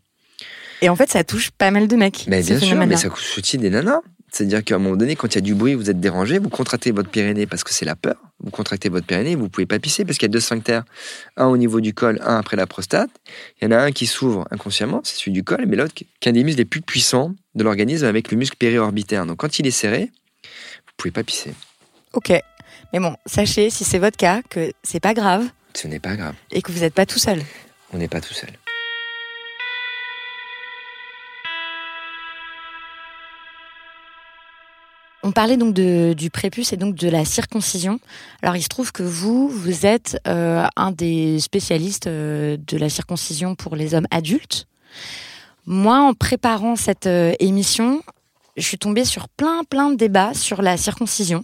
[0.82, 2.26] Et en fait, ça touche pas mal de mecs.
[2.28, 4.02] Mais bien sûr, mais ça touche aussi des nanas.
[4.34, 6.50] C'est-à-dire qu'à un moment donné, quand il y a du bruit, vous êtes dérangé, vous
[6.50, 8.16] contractez votre pyrénée parce que c'est la peur.
[8.40, 10.84] Vous contractez votre pyrénée, vous pouvez pas pisser parce qu'il y a deux sphincters,
[11.38, 13.12] un au niveau du col, un après la prostate.
[13.62, 16.08] Il y en a un qui s'ouvre inconsciemment, c'est celui du col, mais l'autre qui
[16.24, 19.28] est un des muscles les plus puissants de l'organisme avec le muscle périorbitaire.
[19.28, 20.10] Donc quand il est serré,
[20.44, 21.54] vous pouvez pas pisser.
[22.14, 22.34] Ok.
[22.94, 26.36] Mais bon, sachez, si c'est votre cas, que c'est pas grave Ce n'est pas grave.
[26.52, 27.42] et que vous n'êtes pas tout seul.
[27.92, 28.52] On n'est pas tout seul.
[35.26, 38.00] On parlait donc de, du prépuce et donc de la circoncision.
[38.42, 42.90] Alors il se trouve que vous, vous êtes euh, un des spécialistes euh, de la
[42.90, 44.68] circoncision pour les hommes adultes.
[45.66, 48.04] Moi, en préparant cette euh, émission,
[48.58, 51.44] je suis tombée sur plein, plein de débats sur la circoncision.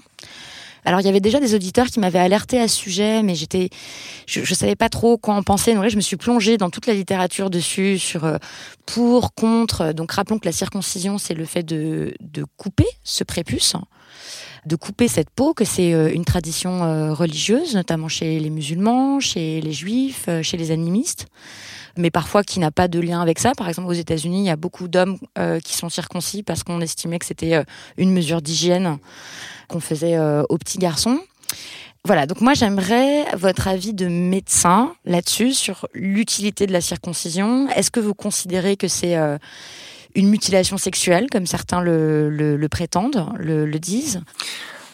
[0.90, 3.70] Alors il y avait déjà des auditeurs qui m'avaient alerté à ce sujet, mais j'étais,
[4.26, 5.76] je, je savais pas trop quoi en penser.
[5.76, 8.38] Donc là, je me suis plongée dans toute la littérature dessus, sur euh,
[8.88, 9.94] pour, contre.
[9.94, 13.76] Donc rappelons que la circoncision, c'est le fait de, de couper ce prépuce,
[14.66, 19.20] de couper cette peau, que c'est euh, une tradition euh, religieuse, notamment chez les musulmans,
[19.20, 21.28] chez les juifs, chez les animistes,
[21.98, 23.54] mais parfois qui n'a pas de lien avec ça.
[23.58, 26.82] Par exemple, aux États-Unis, il y a beaucoup d'hommes euh, qui sont circoncis parce qu'on
[26.82, 27.64] estimait que c'était euh,
[27.98, 28.98] une mesure d'hygiène
[29.68, 31.20] qu'on faisait euh, aux petits garçons.
[32.06, 37.68] Voilà, donc moi j'aimerais votre avis de médecin là-dessus, sur l'utilité de la circoncision.
[37.70, 39.18] Est-ce que vous considérez que c'est
[40.16, 44.22] une mutilation sexuelle, comme certains le, prétendent, le, disent?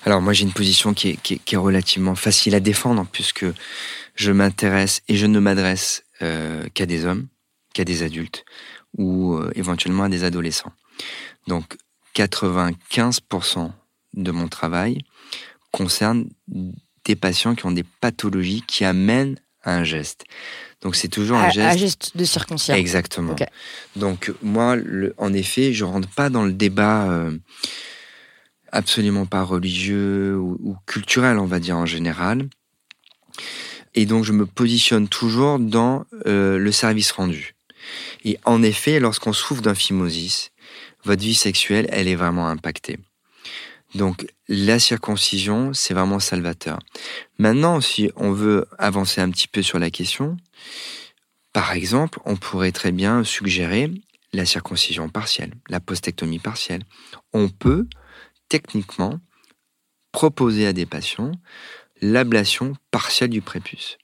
[0.06, 3.46] Alors moi j'ai une position qui est, qui est- relativement facile à défendre puisque
[4.16, 7.28] je m'intéresse et je ne m'adresse qu'à des hommes,
[7.74, 8.46] qu'à des adultes
[8.98, 10.72] ou euh, éventuellement à des adolescents.
[11.48, 11.78] Donc
[12.16, 13.72] 95%
[14.14, 15.04] de mon travail
[15.72, 16.30] concerne
[17.04, 20.24] des patients qui ont des pathologies qui amènent à un geste.
[20.82, 23.36] Donc c'est toujours un à, geste à geste de circoncision Exactement.
[23.96, 27.38] Donc moi, le- en effet, je rentre pas dans le débat euh,
[28.72, 32.48] absolument pas religieux ou, ou culturel, on va dire en général.
[33.96, 37.56] Et donc, je me positionne toujours dans euh, le service rendu.
[38.24, 40.52] Et en effet, lorsqu'on souffre d'un phimosis,
[41.04, 43.00] votre vie sexuelle, elle est vraiment impactée.
[43.94, 46.80] Donc, la circoncision, c'est vraiment salvateur.
[47.38, 50.36] Maintenant, si on veut avancer un petit peu sur la question,
[51.54, 53.90] par exemple, on pourrait très bien suggérer
[54.34, 56.84] la circoncision partielle, la postectomie partielle.
[57.32, 57.88] On peut
[58.50, 59.20] techniquement
[60.12, 61.32] proposer à des patients
[62.02, 63.98] l'ablation partielle du prépuce.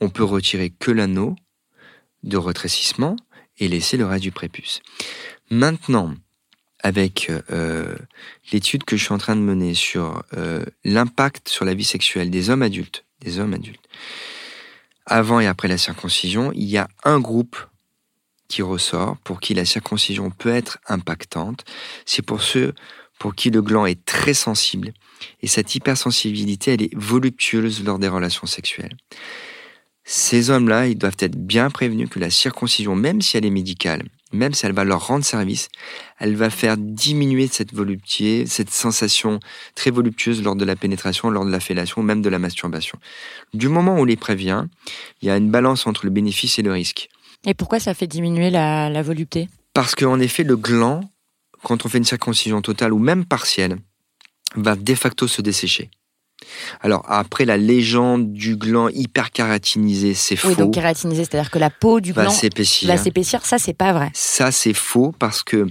[0.00, 1.36] On peut retirer que l'anneau
[2.22, 3.16] de retrécissement
[3.58, 4.80] et laisser le reste du prépuce.
[5.50, 6.14] Maintenant,
[6.82, 7.94] avec euh,
[8.52, 12.30] l'étude que je suis en train de mener sur euh, l'impact sur la vie sexuelle
[12.30, 13.86] des hommes adultes, des hommes adultes,
[15.06, 17.56] avant et après la circoncision, il y a un groupe
[18.48, 21.64] qui ressort pour qui la circoncision peut être impactante.
[22.04, 22.74] C'est pour ceux
[23.20, 24.92] pour qui le gland est très sensible
[25.42, 28.96] et cette hypersensibilité, elle est voluptueuse lors des relations sexuelles.
[30.04, 34.04] Ces hommes-là, ils doivent être bien prévenus que la circoncision, même si elle est médicale,
[34.32, 35.68] même si elle va leur rendre service,
[36.18, 39.38] elle va faire diminuer cette volupté, cette sensation
[39.74, 42.98] très voluptueuse lors de la pénétration, lors de la fellation, même de la masturbation.
[43.52, 44.64] Du moment où on les prévient,
[45.20, 47.10] il y a une balance entre le bénéfice et le risque.
[47.46, 49.48] Et pourquoi ça fait diminuer la, la volupté?
[49.74, 51.02] Parce qu'en effet, le gland,
[51.62, 53.78] quand on fait une circoncision totale ou même partielle,
[54.56, 55.90] va de facto se dessécher.
[56.80, 60.48] Alors après la légende du gland hyper kératinisé, c'est faux.
[60.48, 62.88] Oui, donc kératinisé, c'est-à-dire que la peau du va gland s'épaissir.
[62.88, 63.44] va s'épaissir.
[63.44, 64.10] Ça, c'est pas vrai.
[64.14, 65.66] Ça c'est faux parce que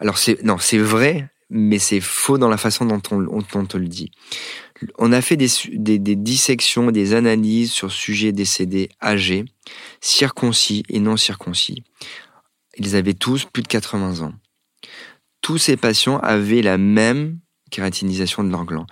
[0.00, 3.86] alors c'est non c'est vrai, mais c'est faux dans la façon dont on, te le
[3.86, 4.10] dit.
[4.98, 9.44] On a fait des, des, des dissections, des analyses sur sujets décédés âgés,
[10.00, 11.84] circoncis et non circoncis.
[12.78, 14.32] Ils avaient tous plus de 80 ans.
[15.40, 17.38] Tous ces patients avaient la même
[17.70, 18.86] kératinisation de leur gland.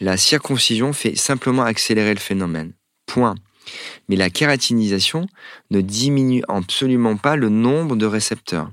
[0.00, 2.74] La circoncision fait simplement accélérer le phénomène.
[3.06, 3.34] Point.
[4.08, 5.26] Mais la kératinisation
[5.70, 8.70] ne diminue absolument pas le nombre de récepteurs.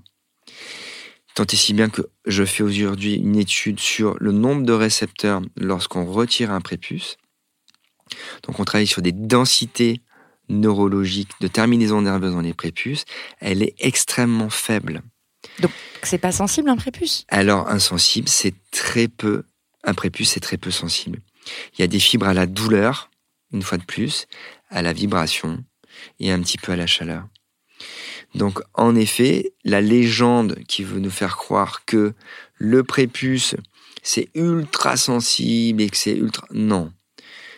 [1.35, 5.41] Tant et si bien que je fais aujourd'hui une étude sur le nombre de récepteurs
[5.57, 7.17] lorsqu'on retire un prépuce.
[8.43, 10.01] Donc on travaille sur des densités
[10.47, 13.03] neurologiques de terminaisons nerveuses dans les prépuces.
[13.39, 15.01] Elle est extrêmement faible.
[15.59, 15.71] Donc
[16.03, 17.25] c'est pas sensible un prépuce?
[17.29, 19.43] Alors insensible, c'est très peu.
[19.83, 21.21] Un prépuce, c'est très peu sensible.
[21.73, 23.09] Il y a des fibres à la douleur,
[23.51, 24.25] une fois de plus,
[24.69, 25.63] à la vibration
[26.19, 27.27] et un petit peu à la chaleur.
[28.33, 32.13] Donc en effet, la légende qui veut nous faire croire que
[32.55, 33.55] le prépuce,
[34.03, 36.47] c'est ultra sensible et que c'est ultra...
[36.51, 36.91] Non.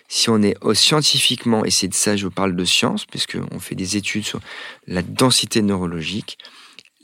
[0.10, 3.76] Si on est scientifiquement, et c'est de ça que je parle de science, puisqu'on fait
[3.76, 4.40] des études sur
[4.86, 6.38] la densité neurologique,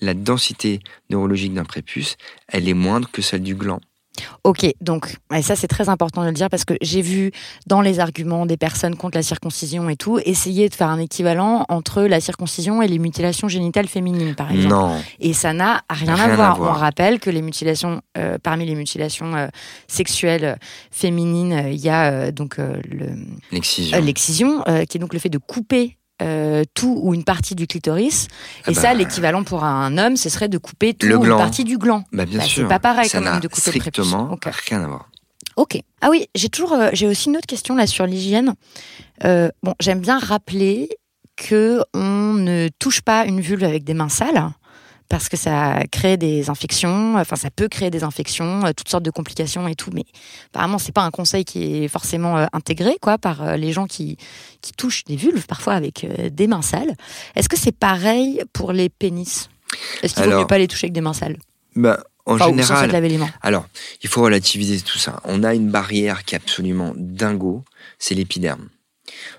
[0.03, 2.15] la densité neurologique d'un prépuce,
[2.47, 3.79] elle est moindre que celle du gland.
[4.43, 7.31] Ok, donc, et ça c'est très important de le dire parce que j'ai vu
[7.65, 11.65] dans les arguments des personnes contre la circoncision et tout, essayer de faire un équivalent
[11.67, 14.69] entre la circoncision et les mutilations génitales féminines, par exemple.
[14.75, 15.01] Non.
[15.19, 16.61] Et ça n'a rien, Rien à, à voir.
[16.61, 19.47] On rappelle que les mutilations, euh, parmi les mutilations euh,
[19.87, 20.55] sexuelles euh,
[20.91, 23.15] féminines, il y a donc le-
[23.51, 23.99] L'excision.
[23.99, 28.27] l'excision, qui est donc le fait de couper euh, tout ou une partie du clitoris.
[28.65, 31.23] Ah Et bah, ça, l'équivalent pour un homme, ce serait de couper tout Le ou
[31.25, 32.03] une partie du gland.
[32.13, 32.63] Bah, bien Bah, sûr.
[32.63, 34.05] c'est pas pareil Ça quand même de couper le prépuce.
[34.05, 34.45] strictement Ok.
[34.69, 35.09] rien à voir.
[35.55, 35.79] Ok.
[36.01, 38.53] Ah oui, j'ai toujours, euh, j'ai aussi une autre question là sur l'hygiène.
[39.23, 40.89] Euh, bon, j'aime bien rappeler
[41.35, 44.51] que on ne touche pas une vulve avec des mains sales
[45.13, 47.13] parce que ça crée des infections.
[47.17, 49.91] Enfin, ça peut créer des infections, euh, toutes sortes de complications et tout.
[49.93, 50.05] Mais
[50.49, 53.85] apparemment, c'est pas un conseil qui est forcément euh, intégré quoi par euh, les gens
[53.85, 54.17] qui
[54.61, 56.95] qui touchent des vulves parfois avec des mains sales.
[57.35, 59.49] Est-ce que c'est pareil pour les pénis?
[60.01, 61.37] Est-ce qu'il vaut Alors, mieux pas les toucher avec des mains sales?
[61.75, 63.67] Bah, en Enfin, général, alors,
[64.01, 65.21] il faut relativiser tout ça.
[65.25, 67.63] On a une barrière qui est absolument dingo,
[67.99, 68.69] c'est l'épiderme.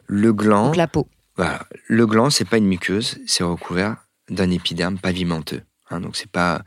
[0.07, 1.09] Le gland, Donc la peau.
[1.37, 5.63] voilà, le gland, c'est pas une muqueuse, c'est recouvert d'un épiderme pavimenteux.
[5.91, 6.63] Hein, donc c'est pas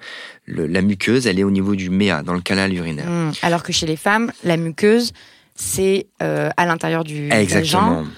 [0.46, 3.10] le- la muqueuse, elle est au niveau du méa, dans le canal urinaire.
[3.10, 3.32] Hmm.
[3.42, 5.12] Alors que chez les femmes, la muqueuse,
[5.56, 8.04] c'est euh, à l'intérieur du Exactement.
[8.04, 8.10] vagin,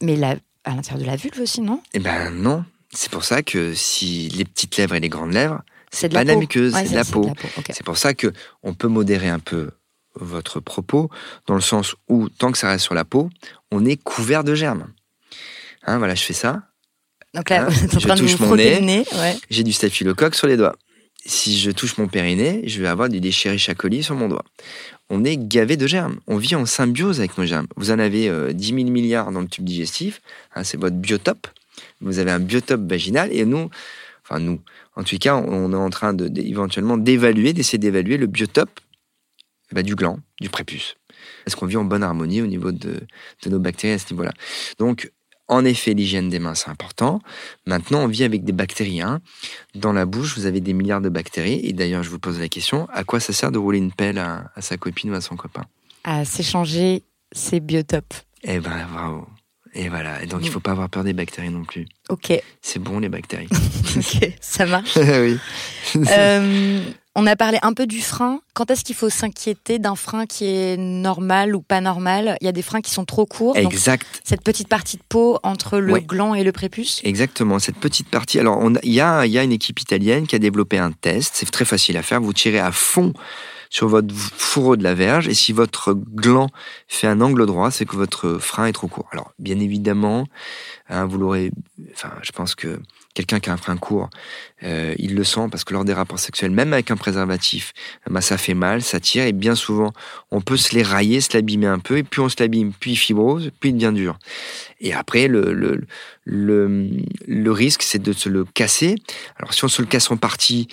[0.00, 1.82] mais la, à l'intérieur de la vulve aussi, non?
[1.92, 5.62] Eh ben non, c'est pour ça que si les petites lèvres et les grandes lèvres,
[5.90, 6.40] C'est de pas la de la peau.
[6.40, 7.30] muqueuse, c'est de la peau.
[7.70, 8.32] C'est pour ça que
[8.62, 9.70] on peut modérer un peu
[10.14, 11.10] votre propos,
[11.46, 13.28] dans le sens où tant que ça reste sur la peau,
[13.70, 14.88] on est couvert de germes.
[15.84, 16.62] Hein, voilà, je fais ça,
[17.34, 18.74] Donc là, Hein, vous êtes en je train de touche vous mon nez.
[18.80, 19.04] le nez.
[19.14, 19.36] Ouais.
[19.50, 20.76] j'ai du staphylocoque sur les doigts.
[21.24, 24.44] Si je touche mon périnée, je vais avoir du Escherichia coli sur mon doigt.
[25.08, 26.18] On est gavé de germes.
[26.26, 27.68] On vit en symbiose avec nos germes.
[27.76, 30.20] Vous en avez euh, 10 000 milliards dans le tube digestif.
[30.54, 31.46] hein, c'est votre biotope.
[32.00, 33.32] Vous avez un biotope vaginal.
[33.32, 33.70] Et nous,
[34.24, 34.60] enfin nous,
[34.96, 38.80] en tout cas, on est en train de, éventuellement d'évaluer, d'essayer d'évaluer le biotope
[39.70, 40.96] eh ben, du gland, du prépuce.
[41.46, 43.00] Est-ce qu'on vit en bonne harmonie au niveau de,
[43.44, 44.32] de nos bactéries à ce niveau-là?
[44.78, 45.12] Donc,
[45.52, 47.20] En effet, l'hygiène des mains, c'est important.
[47.66, 49.02] Maintenant, on vit avec des bactéries.
[49.02, 49.20] hein.
[49.74, 51.60] Dans la bouche, vous avez des milliards de bactéries.
[51.62, 54.18] Et d'ailleurs, je vous pose la question, à quoi ça sert de rouler une pelle
[54.18, 55.64] à, à sa copine ou à son copain?
[56.04, 58.14] À s'échanger ses biotopes.
[58.44, 59.26] Eh ben, bravo.
[59.74, 60.22] Et voilà.
[60.22, 61.86] Et donc, il faut pas avoir peur des bactéries non plus.
[62.08, 63.48] Ok, C'est bon, les bactéries.
[63.96, 64.96] ok, ça marche.
[64.96, 65.36] oui.
[65.96, 66.80] Euh,
[67.14, 68.40] on a parlé un peu du frein.
[68.54, 72.36] Quand est-ce qu'il faut s'inquiéter d'un frein qui est normal ou pas normal?
[72.40, 73.54] Il y a des freins qui sont trop courts.
[73.54, 74.06] donc Exact.
[74.24, 76.02] cette petite partie de peau entre le Ouais.
[76.02, 77.00] gland et le prépuce.
[77.04, 78.38] Exactement, cette petite partie.
[78.38, 80.78] Alors, on a- il y a, il y a une équipe italienne qui a développé
[80.78, 81.32] un test.
[81.34, 82.20] C'est très facile à faire.
[82.20, 83.12] Vous tirez à fond
[83.68, 86.48] sur votre fourreau de la verge et si votre gland
[86.88, 89.08] fait un angle droit, c'est que votre frein est trop court.
[89.12, 90.26] Alors, bien évidemment,
[90.90, 91.50] hein, vous l'aurez.
[91.94, 92.80] Enfin, je pense que
[93.14, 94.08] quelqu'un qui a un frein court,
[94.62, 97.72] euh, il le sent parce que lors des rapports sexuels, même avec un préservatif,
[98.08, 99.92] bah, ça fait mal, ça tire et bien souvent,
[100.30, 102.92] on peut se les railler, se l'abîmer un peu et puis on se l'abîme, puis
[102.92, 104.18] il fibrose, puis il devient dur.
[104.80, 105.82] Et après, le, le,
[106.24, 106.88] le,
[107.26, 108.96] le risque, c'est de se le casser.
[109.36, 110.68] Alors, si on se le casse en partie,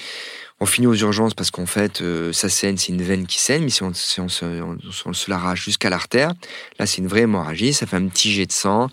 [0.62, 3.64] on finit aux urgences parce qu'en fait, euh, ça saigne, c'est une veine qui saigne.
[3.64, 6.34] Mais si on, si on se, on, on l'arrache jusqu'à l'artère,
[6.80, 7.74] là, c'est une vraie hémorragie.
[7.74, 8.90] Ça fait un petit jet de sang.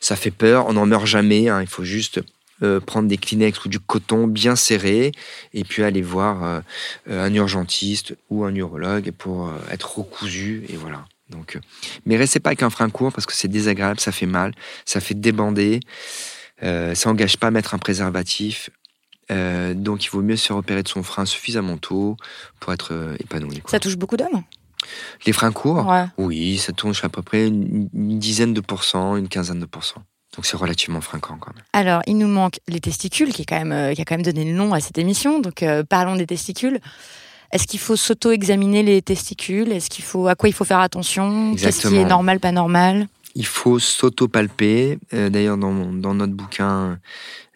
[0.00, 0.66] Ça fait peur.
[0.66, 1.48] On n'en meurt jamais.
[1.48, 1.62] hein.
[1.62, 2.20] Il faut juste
[2.62, 5.12] euh, prendre des Kleenex ou du coton bien serré
[5.54, 6.60] et puis aller voir euh,
[7.08, 10.64] un urgentiste ou un urologue pour euh, être recousu.
[10.68, 11.04] Et voilà.
[11.30, 11.58] Donc,
[12.06, 14.52] mais restez pas avec un frein court parce que c'est désagréable, ça fait mal,
[14.84, 15.80] ça fait débander.
[16.62, 18.68] Euh, ça engage pas à mettre un préservatif.
[19.30, 22.16] Euh, donc il vaut mieux se repérer de son frein suffisamment tôt
[22.58, 23.60] pour être euh, épanoui.
[23.60, 23.70] quoi.
[23.70, 24.42] Ça touche beaucoup d'hommes.
[25.24, 26.06] Les freins courts, Ouais.
[26.18, 30.02] oui, ça touche à peu près une, une dizaine de pourcents, une quinzaine de pourcents.
[30.34, 31.64] Donc c'est relativement fréquent quand même.
[31.72, 34.24] Alors, il nous manque les testicules, qui, est quand même, euh, qui a quand même
[34.24, 35.40] donné le nom à cette émission.
[35.40, 36.78] Donc, euh, parlons des testicules.
[37.52, 39.72] Est-ce qu'il faut s'auto-examiner les testicules?
[39.72, 41.54] Est-ce qu'il faut à quoi il faut faire attention?
[41.56, 43.08] Qu'est-ce qui est normal, pas normal?
[43.34, 44.98] Il faut s'auto-palper.
[45.14, 46.98] Euh, D'ailleurs, dans, dans notre bouquin,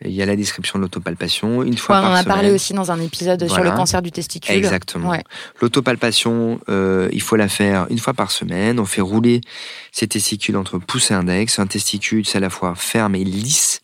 [0.05, 1.63] il y a la description de l'autopalpation.
[1.63, 4.13] Une fois Ouais, On en a parlé aussi dans un épisode sur le cancer du
[4.13, 4.55] testicule.
[4.55, 5.11] Exactement.
[5.11, 5.23] Ouais.
[5.61, 8.79] L'autopalpation, euh, il faut la faire une fois par semaine.
[8.81, 9.41] On fait rouler
[9.93, 11.59] ses testicules entre pouce et index.
[11.59, 13.83] Un testicule, c'est à la fois ferme et lisse.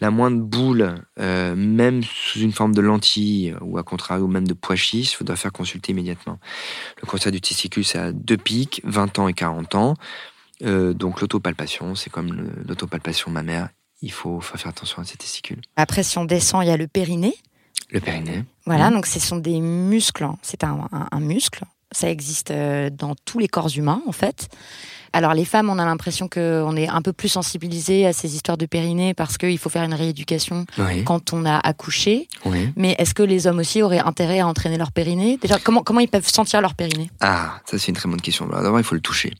[0.00, 4.52] La moindre boule, euh, même sous une forme de lentille ou à contrario même de
[4.52, 6.38] pois chiche, il doit faire consulter immédiatement.
[7.00, 9.94] Le cancer du testicule, c'est à deux pics, 20 ans et 40 ans.
[10.62, 13.68] Euh, donc l'autopalpation, c'est comme l'autopalpation mammaire.
[14.02, 15.60] Il faut, faire attention à ses testicules.
[15.76, 17.34] Après, si on descend, il y a le périnée.
[17.90, 18.44] Le périnée.
[18.66, 18.96] Voilà, Mhm.
[18.96, 20.24] donc ce sont des muscles.
[20.24, 20.36] hein.
[20.42, 21.64] C'est un, un- un muscle.
[21.96, 24.48] Ça existe euh, dans tous les corps humains, en fait.
[25.14, 28.58] Alors, les femmes, on a l'impression qu'on est un peu plus sensibilisé à ces histoires
[28.58, 32.28] de périnée parce qu'il faut faire une rééducation Oui, quand on a accouché.
[32.44, 32.68] oui.
[32.76, 35.38] Mais est-ce que les hommes aussi auraient intérêt à entraîner leur périnée?
[35.40, 37.10] Déjà, comment, comment ils peuvent sentir leur périnée?
[37.20, 38.46] Ah, ça c'est une très bonne question.
[38.46, 39.32] D'abord, il faut le toucher.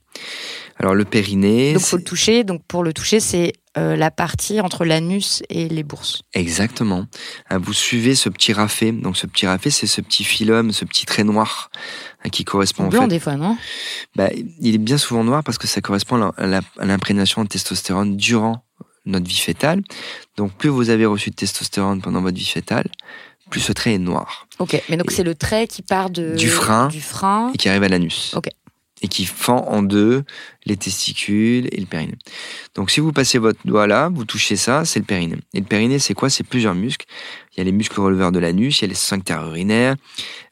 [0.79, 2.45] Alors le périnée, Donc, faut c'est- le toucher.
[2.45, 6.23] Donc, pour le toucher, c'est euh, la partie entre l'anus et les bourses.
[6.33, 7.05] exactement.
[7.51, 8.90] Ah, Vous suivez ce petit rafet.
[8.92, 11.71] Donc ce petit rafet, c'est ce petit phylum, ce petit trait noir
[12.31, 13.09] qui correspond en Blanc, fait.
[13.09, 13.57] des fois, non?
[14.17, 14.29] Bah,
[14.61, 16.47] il est bien souvent noir parce que ça correspond à
[16.85, 18.65] l'imprégnation de testostérone durant
[19.05, 19.83] notre vie fétale.
[20.37, 22.89] Donc plus vous avez reçu de testostérone pendant votre vie fétale,
[23.51, 26.49] plus ce trait est noir Ok, mais donc c'est le trait qui part de, Du
[26.49, 26.89] frein.
[26.89, 27.53] Du frein.
[27.55, 28.35] et qui arrive à l'anus.
[28.37, 28.49] Ok.
[29.02, 30.24] Et qui fend en deux
[30.64, 32.16] les testicules et le périnée.
[32.74, 35.37] Donc si vous passez votre doigt là, vous touchez ça, c'est le périnée.
[35.52, 36.30] Et le périnée, c'est quoi?
[36.30, 37.04] C'est plusieurs muscles.
[37.52, 39.96] Il y a les muscles releveurs de l'anus, il y a les sphincters urinaires.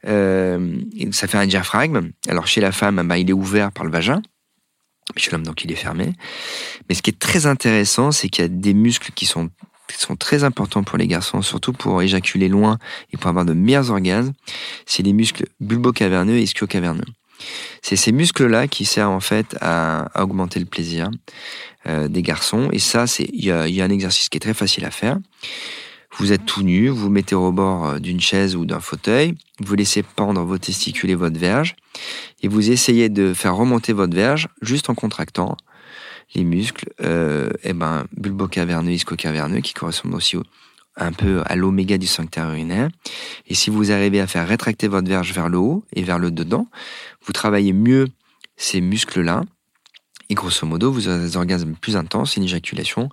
[0.06, 0.76] Euh,
[1.10, 2.10] ça fait un diaphragme.
[2.28, 4.20] Alors chez la femme, bah, il est ouvert par le vagin.
[5.16, 6.12] Chez l'homme, donc il est fermé.
[6.88, 9.50] Mais ce qui est très intéressant, c'est qu'il y a des muscles qui sont
[9.86, 12.78] qui sont très importants pour les garçons, surtout pour éjaculer loin
[13.12, 14.32] et pour avoir de meilleurs orgasmes,
[14.86, 17.04] c'est les muscles bulbo-caverneux et ischio-caverneux.
[17.82, 21.10] C'est ces muscles-là qui servent en fait à, augmenter le plaisir
[21.86, 22.68] euh, des garçons.
[22.72, 25.18] Et ça, c'est il y a, un exercice qui est très facile à faire.
[26.16, 29.34] Vous êtes tout nu, vous vous mettez au bord euh, d'une chaise ou d'un fauteuil,
[29.60, 31.74] vous laissez pendre vos testicules et votre verge,
[32.42, 35.56] et vous essayez de faire remonter votre verge juste en contractant
[36.36, 40.44] les muscles, euh, et ben bulbo-caverneux, ischio-caverneux, qui correspondent aussi au-
[40.96, 42.88] un peu à l'oméga du sphincter urinaire.
[43.46, 46.30] Et si vous arrivez à faire rétracter votre verge vers le haut et vers le
[46.30, 46.66] dedans,
[47.24, 48.08] vous travaillez mieux
[48.56, 49.42] ces muscles-là.
[50.30, 53.08] Et grosso modo, vous aurez des orgasmes plus intenses, une éjaculation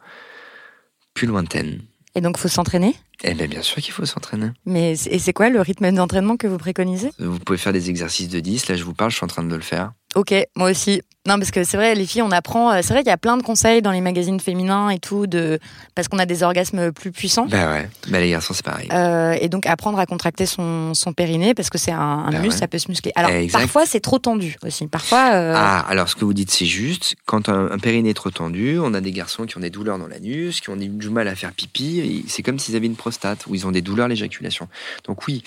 [1.14, 1.82] plus lointaine.
[2.16, 2.96] Et donc, faut s'entraîner?
[3.24, 4.50] Eh bien, bien sûr qu'il faut s'entraîner.
[4.66, 7.12] Mais et c'est quoi le rythme d'entraînement que vous préconisez?
[7.20, 8.68] Vous pouvez faire des exercices de 10.
[8.68, 9.92] Là, je vous parle, je suis en train de le faire.
[10.16, 11.02] Ok, moi aussi.
[11.28, 12.72] Non, parce que c'est vrai, les filles, on apprend.
[12.72, 15.28] Euh, c'est vrai qu'il y a plein de conseils dans les magazines féminins et tout,
[15.28, 15.60] de
[15.94, 17.46] parce qu'on a des orgasmes plus puissants.
[17.46, 17.90] Bah ouais.
[18.08, 18.90] Bah les garçons, c'est pareil.
[18.92, 22.40] Euh, et donc apprendre à contracter son, son périnée parce que c'est un, un bah
[22.40, 23.12] muscle, ça peut se muscler.
[23.16, 24.88] Alors parfois c'est trop tendu aussi.
[24.88, 25.34] Parfois.
[25.34, 25.54] Euh...
[25.56, 27.14] Ah, alors ce que vous dites c'est juste.
[27.26, 30.08] Quand un, périnée est trop tendu, on a des garçons qui ont des douleurs dans
[30.08, 32.26] l'anus, qui ont du mal à faire pipi.
[32.28, 33.11] C'est comme s'ils avaient une prostate
[33.48, 34.68] ou ils ont des douleurs à l'éjaculation.
[35.06, 35.44] Donc oui,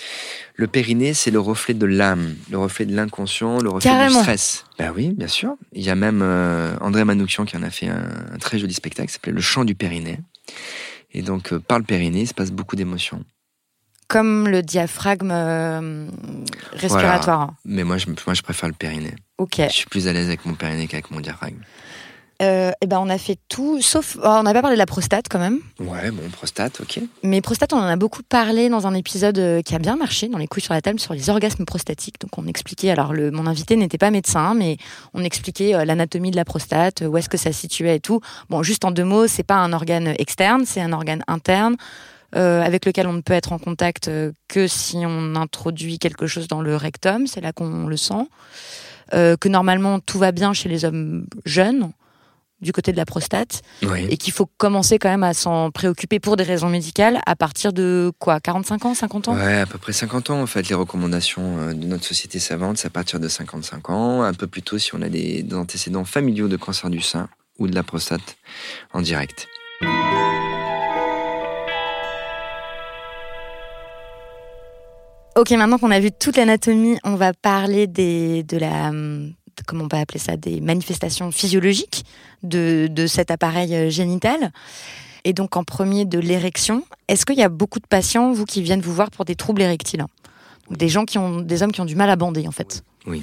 [0.56, 4.64] le périnée c'est le reflet de l'âme, le reflet de l'inconscient, le reflet du stress.
[4.78, 5.56] Ben oui, bien sûr.
[5.72, 9.08] Il y a même euh, André Manoukian qui en a fait un, très joli spectacle
[9.08, 10.20] qui s'appelait Le chant du périnée.
[11.12, 13.24] Et donc, euh, par le périnée, il se passe beaucoup d'émotions.
[14.08, 16.08] Comme le diaphragme euh,
[16.72, 17.54] respiratoire.
[17.64, 19.14] Mais moi je, moi, je préfère le périnée.
[19.38, 19.56] Ok.
[19.58, 21.58] Je suis plus à l'aise avec mon périnée qu'avec mon diaphragme.
[22.42, 24.16] Euh, eh ben on a fait tout, sauf.
[24.20, 25.60] Oh, on n'a pas parlé de la prostate quand même.
[25.78, 27.00] Ouais, bon, prostate, ok.
[27.22, 30.28] Mais prostate, on en a beaucoup parlé dans un épisode euh, qui a bien marché,
[30.28, 32.20] dans les couilles sur la table, sur les orgasmes prostatiques.
[32.20, 34.78] Donc on expliquait, alors le, mon invité n'était pas médecin, mais
[35.12, 38.20] on expliquait euh, l'anatomie de la prostate, où est-ce que ça se situait et tout.
[38.50, 41.76] Bon, juste en deux mots, c'est pas un organe externe, c'est un organe interne.
[42.32, 44.10] avec lequel on ne peut être en contact
[44.48, 48.26] que si on introduit quelque chose dans le rectum, c'est là qu'on le sent.
[49.12, 51.92] que normalement tout va bien chez les hommes jeunes,
[52.64, 53.62] du côté de la prostate
[54.08, 57.72] et qu'il faut commencer quand même à s'en préoccuper pour des raisons médicales à partir
[57.72, 59.36] de quoi 45 ans 50 ans?
[59.36, 60.68] Ouais, à peu près 50 ans en fait.
[60.68, 64.46] Les recommandations euh, de notre société savante, c'est à partir de 55 ans, un peu
[64.46, 67.82] plus tôt si on a des, antécédents familiaux de cancer du sein ou de la
[67.82, 68.36] prostate
[68.92, 69.46] en direct.
[75.36, 79.34] Ok, maintenant qu'on a vu toute l'anatomie, on va parler des, de la hum,
[79.66, 82.04] comment on va appeler ça, des manifestations physiologiques
[82.42, 84.52] de, cet appareil euh, génital.
[85.24, 86.84] Et donc en premier de l'érection.
[87.08, 89.62] Est-ce qu'il y a beaucoup de patients, vous, qui viennent vous voir pour des troubles
[89.62, 90.04] érectiles
[90.70, 92.82] Des gens qui ont, des hommes qui ont du mal à bander, en fait.
[93.06, 93.22] Oui,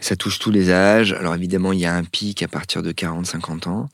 [0.00, 1.12] ça touche tous les âges.
[1.12, 3.88] Alors évidemment, il y a un pic à partir de 40-50 ans,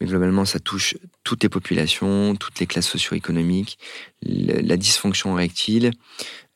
[0.00, 3.78] mais globalement, ça touche toutes les populations, toutes les classes socio-économiques.
[4.22, 5.90] La dysfonction érectile,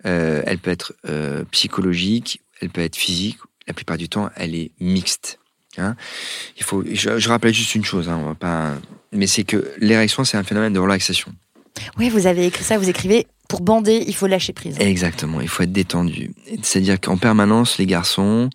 [0.04, 4.54] euh, elle peut être euh, psychologique, elle peut être physique la plupart du temps, elle
[4.54, 5.38] est mixte.
[5.78, 5.96] Hein.
[6.56, 8.74] Il faut, je, rappelle juste une chose, hein, on va pas,
[9.12, 11.32] mais c'est que l'érection, c'est un phénomène de relaxation.
[11.98, 14.76] Oui, vous avez écrit ça, vous écrivez pour bander, il faut lâcher prise.
[14.80, 16.32] Exactement, il faut être détendu.
[16.62, 18.50] C'est-à-dire qu'en permanence, les garçons,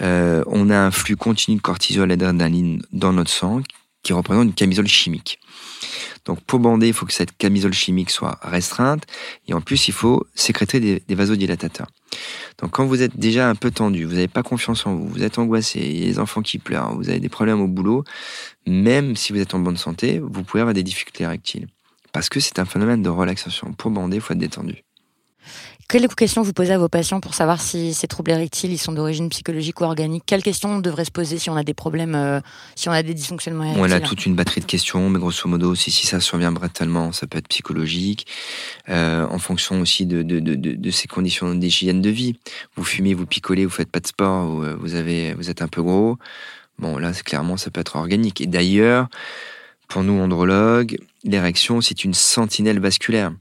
[0.00, 3.60] euh, on a un flux continu de cortisol et d'adrénaline dans notre sang
[4.02, 5.40] qui représente une camisole chimique.
[6.24, 9.04] Donc pour bander, il faut que cette camisole chimique soit restreinte
[9.46, 11.88] et en plus il faut sécréter des, des vasodilatateurs.
[12.58, 15.22] Donc quand vous êtes déjà un peu tendu, vous n'avez pas confiance en vous, vous
[15.22, 18.04] êtes angoissé, il y a les enfants qui pleurent, vous avez des problèmes au boulot,
[18.66, 21.66] même si vous êtes en bonne santé, vous pouvez avoir des difficultés érectiles.
[22.12, 23.72] Parce que c'est un phénomène de relaxation.
[23.72, 24.83] Pour bander, il faut être détendu.
[25.88, 28.92] Quelles questions vous posez à vos patients pour savoir si ces troubles érectiles ils sont
[28.92, 30.24] d'origine psychologique ou organique?
[30.26, 32.40] Quelles questions on devrait se poser si on a des problèmes, euh,
[32.74, 33.84] si on a des dysfonctionnements érectiles?
[33.84, 37.26] On a toute une batterie de questions, mais grosso modo, si, ça survient brutalement, ça
[37.26, 38.26] peut être psychologique,
[38.88, 42.38] euh, en fonction aussi de, de, ces conditions d'hygiène de vie.
[42.76, 45.82] Vous fumez, vous picolez, vous faites pas de sport, vous, euh, vous êtes un peu
[45.82, 46.18] gros.
[46.78, 48.40] Bon, là, clairement, ça peut être organique.
[48.40, 49.08] Et d'ailleurs,
[49.88, 53.32] pour nous, andrologues, l'érection, c'est une sentinelle vasculaire.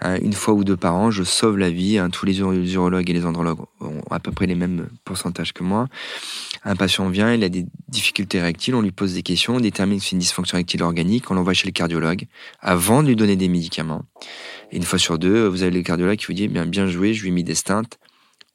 [0.00, 1.98] Hein, une fois ou deux par an, je sauve la vie.
[1.98, 5.62] Hein, tous les urologues et les andrologues ont à peu près les mêmes pourcentages que
[5.62, 5.88] moi.
[6.64, 9.98] Un patient vient, il a des difficultés érectiles, on lui pose des questions, on détermine
[9.98, 12.26] que c'est une dysfonction érectile organique, on l'envoie chez le cardiologue
[12.60, 14.04] avant de lui donner des médicaments.
[14.72, 17.22] Une fois sur deux, vous avez le cardiologue qui vous dit bien, bien joué, je
[17.22, 17.82] lui ai mis des stents,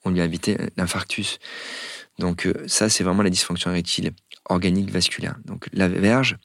[0.05, 1.39] on lui a évité l'infarctus.
[2.17, 4.11] Donc euh, ça, c'est vraiment la dysfonction érectile
[4.49, 5.35] organique vasculaire.
[5.45, 6.37] Donc la verge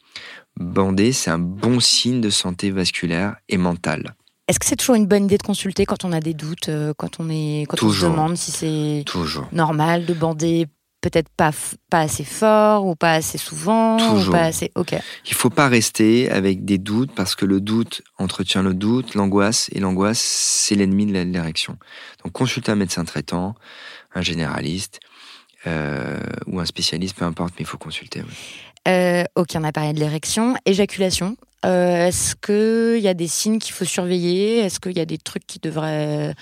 [0.56, 4.14] bandée, c'est un bon signe de santé vasculaire et mentale.
[4.46, 6.92] Est-ce que c'est toujours une bonne idée de consulter quand on a des doutes, euh,
[6.96, 9.04] quand on est, quand on se demande si c'est
[9.52, 10.66] normal de bander
[11.00, 11.50] peut-être pas
[11.90, 14.28] pas assez fort ou pas assez souvent Toujours.
[14.28, 14.94] ou pas assez OK.
[15.26, 19.68] Il faut pas rester avec des doutes parce que le doute entretient le doute, l'angoisse
[19.72, 21.76] et l'angoisse c'est l'ennemi de l'érection.
[22.22, 23.54] Donc consultez un médecin traitant,
[24.14, 25.00] un généraliste
[25.66, 28.22] euh, ou un spécialiste, peu importe, mais il faut consulter.
[28.86, 31.36] Euh, ok, on a parlé de l'érection, éjaculation.
[31.64, 34.58] Euh, est-ce qu'il y a des signes qu'il faut surveiller?
[34.58, 36.34] Est-ce qu'il y a des trucs qui devraient...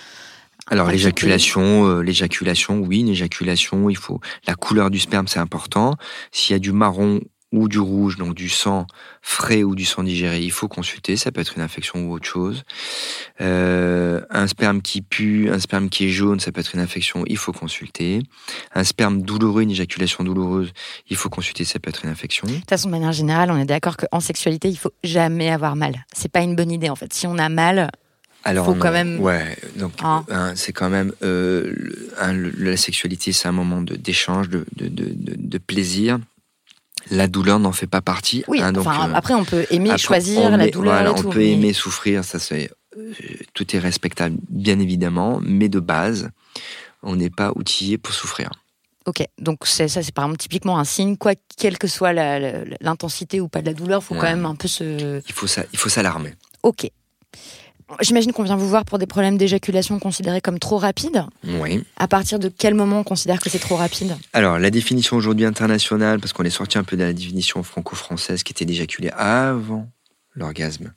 [0.69, 5.97] Alors l'éjaculation, euh, l'éjaculation, oui, l'éjaculation, il faut la couleur du sperme, c'est important.
[6.31, 7.21] S'il y a du marron
[7.53, 8.87] ou du rouge, donc du sang
[9.21, 11.17] frais ou du sang digéré, il faut consulter.
[11.17, 12.65] Ça peut être une infection ou autre chose.
[13.41, 17.25] Euh, un sperme qui pue, un sperme qui est jaune, ça peut être une infection,
[17.27, 18.23] il faut consulter.
[18.75, 20.73] Un sperme douloureux, une éjaculation douloureuse,
[21.09, 22.47] il faut consulter, ça peut être une infection.
[22.47, 25.77] De toute façon, de manière générale, on est d'accord qu'en sexualité, il faut jamais avoir
[25.77, 26.05] mal.
[26.15, 27.13] C'est pas une bonne idée en fait.
[27.13, 27.91] Si on a mal,
[28.45, 28.81] Alors, Faut non.
[28.81, 30.25] quand même- Ouais, donc Hein.
[30.29, 31.13] hein, c'est quand même.
[31.23, 35.59] euh, le- hein, le- la sexualité, c'est un moment d'échange, de, de, de, de- de
[35.59, 36.19] plaisir.
[37.11, 38.45] La douleur n'en fait pas partie.
[38.49, 41.13] Oui, hein, donc, enfin, euh, après, on peut aimer, après, choisir la douleur voilà, et
[41.13, 41.31] on tout.
[41.31, 42.71] peut mais- aimer souffrir, ça c'est.
[42.97, 43.13] euh,
[43.55, 46.31] tout est respectable, bien évidemment, mais de base,
[47.03, 48.51] on n'est pas outillé pour souffrir.
[49.07, 53.41] Ok, donc c'est ça, c'est par exemple typiquement un signe, quoi, quelle que soit l'intensité
[53.41, 55.21] ou pas de la douleur, faut quand même un peu se.
[55.27, 56.35] Il faut ça, il faut s'alarmer.
[56.63, 56.89] Ok.
[58.01, 61.25] J'imagine qu'on vient vous voir pour des problèmes d'éjaculation considérés comme trop rapides.
[61.45, 61.85] Oui.
[61.97, 64.17] À partir de quel moment on considère que c'est trop rapide?
[64.33, 68.43] Alors, la définition aujourd'hui internationale, parce qu'on est sorti un peu de la définition franco-française
[68.43, 69.89] qui était d'éjaculer avant
[70.35, 70.93] l'orgasme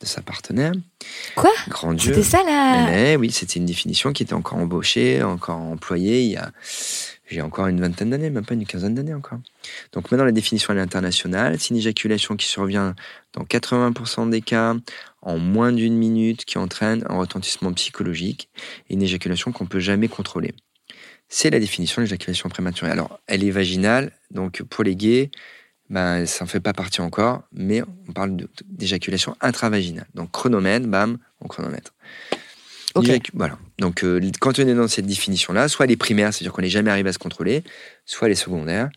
[0.00, 0.72] de sa partenaire.
[1.34, 1.50] Quoi?
[1.68, 2.14] Grand Dieu.
[2.14, 2.86] C'était ça là?
[2.86, 6.52] Mais oui, c'était une définition qui était encore embauchée, encore employée il y a,
[7.28, 9.40] j'ai encore une vingtaine d'années, même pas une quinzaine d'années encore.
[9.92, 11.56] Donc maintenant, la définition elle est internationale.
[11.58, 12.94] C'est une éjaculation qui survient
[13.34, 14.74] dans 80% des cas
[15.22, 18.48] en moins d'une minute, qui entraîne un retentissement psychologique
[18.88, 20.54] et une éjaculation qu'on peut jamais contrôler.
[21.28, 22.90] C'est la définition de l'éjaculation prématurée.
[22.90, 25.30] Alors, elle est vaginale, donc pour les gays,
[25.90, 30.06] ben, ça ne fait pas partie encore, mais on parle d'éjaculation intravaginale.
[30.14, 31.92] Donc chronomètre, bam, on chronomètre.
[32.94, 33.06] Ok.
[33.06, 33.58] L'éjac- Voilà.
[33.78, 36.90] Donc, euh, quand on est dans cette définition-là, soit les primaires, c'est-à-dire qu'on n'est jamais
[36.90, 37.62] arrivé à se contrôler,
[38.06, 38.88] soit les secondaires.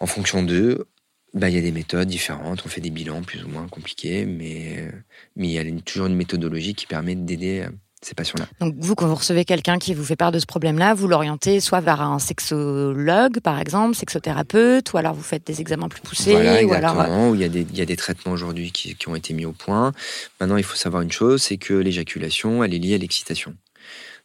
[0.00, 0.86] En fonction d'eux,
[1.34, 2.62] bah, il y a des méthodes différentes.
[2.64, 4.90] On fait des bilans plus ou moins compliqués, mais euh,
[5.36, 7.70] mais il y a une- toujours une méthodologie qui permet d'aider euh,
[8.04, 8.48] ces patients-là.
[8.60, 11.60] Donc vous, quand vous recevez quelqu'un qui vous fait part de ce problème-là, vous l'orientez
[11.60, 16.32] soit vers un sexologue, par exemple, sexothérapeute, ou alors vous faites des examens plus poussés,
[16.32, 17.00] Voilà, ou alors...
[17.00, 19.34] euh, il, y a des, il y a des traitements aujourd'hui qui, qui ont été
[19.34, 19.92] mis au point.
[20.40, 23.54] Maintenant, il faut savoir une chose, c'est que l'éjaculation, elle est liée à l'excitation.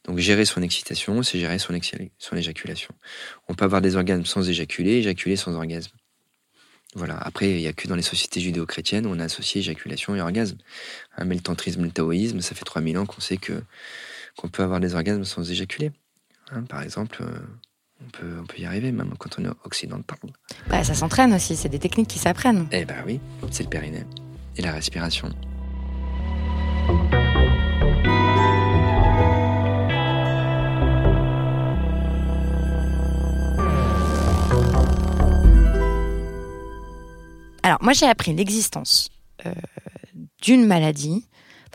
[0.06, 1.74] Donc, gérer son excitation, c'est gérer son,
[2.18, 2.94] son éjaculation.
[3.48, 5.92] On peut avoir des orgasmes sans éjaculer, éjaculer sans orgasme.
[6.96, 7.18] Voilà.
[7.18, 10.22] Après, il n'y a que dans les sociétés judéo-chrétiennes où on a associé éjaculation et
[10.22, 10.58] orgasme.
[11.18, 13.62] Hein, mais le tantrisme, le taoïsme, ça fait 3000 ans qu'on sait que
[14.38, 15.92] qu'on peut avoir des orgasmes sans éjaculer.
[16.52, 17.40] Hein, par exemple, euh,
[18.06, 20.18] on peut, on peut y arriver, même quand on est occidental.
[20.70, 22.68] bah, ça s'entraîne aussi, c'est des techniques qui s'apprennent.
[22.72, 23.20] Eh ben oui,
[23.52, 24.06] c'est le périnée
[24.56, 25.30] et la respiration.
[37.68, 39.10] Alors, moi, j'ai appris l'existence
[39.46, 39.52] euh,
[40.42, 41.28] d'une maladie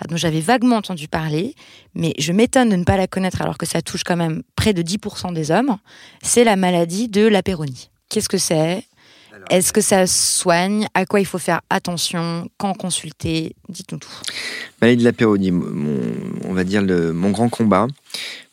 [0.08, 1.54] dont j'avais vaguement entendu parler,
[1.94, 4.72] mais je m'étonne de ne pas la connaître alors que ça touche quand même près
[4.72, 5.76] de 10% des hommes.
[6.22, 7.90] C'est la maladie de l'apéronie.
[8.08, 8.84] Qu'est-ce que c'est?
[9.50, 10.86] Est-ce que ça soigne?
[10.94, 12.48] À quoi il faut faire attention?
[12.58, 13.54] Quand consulter?
[13.68, 14.10] Dites-nous tout.
[14.80, 16.00] Maladie de l'apérodie, mon,
[16.44, 17.86] on va dire le, mon grand combat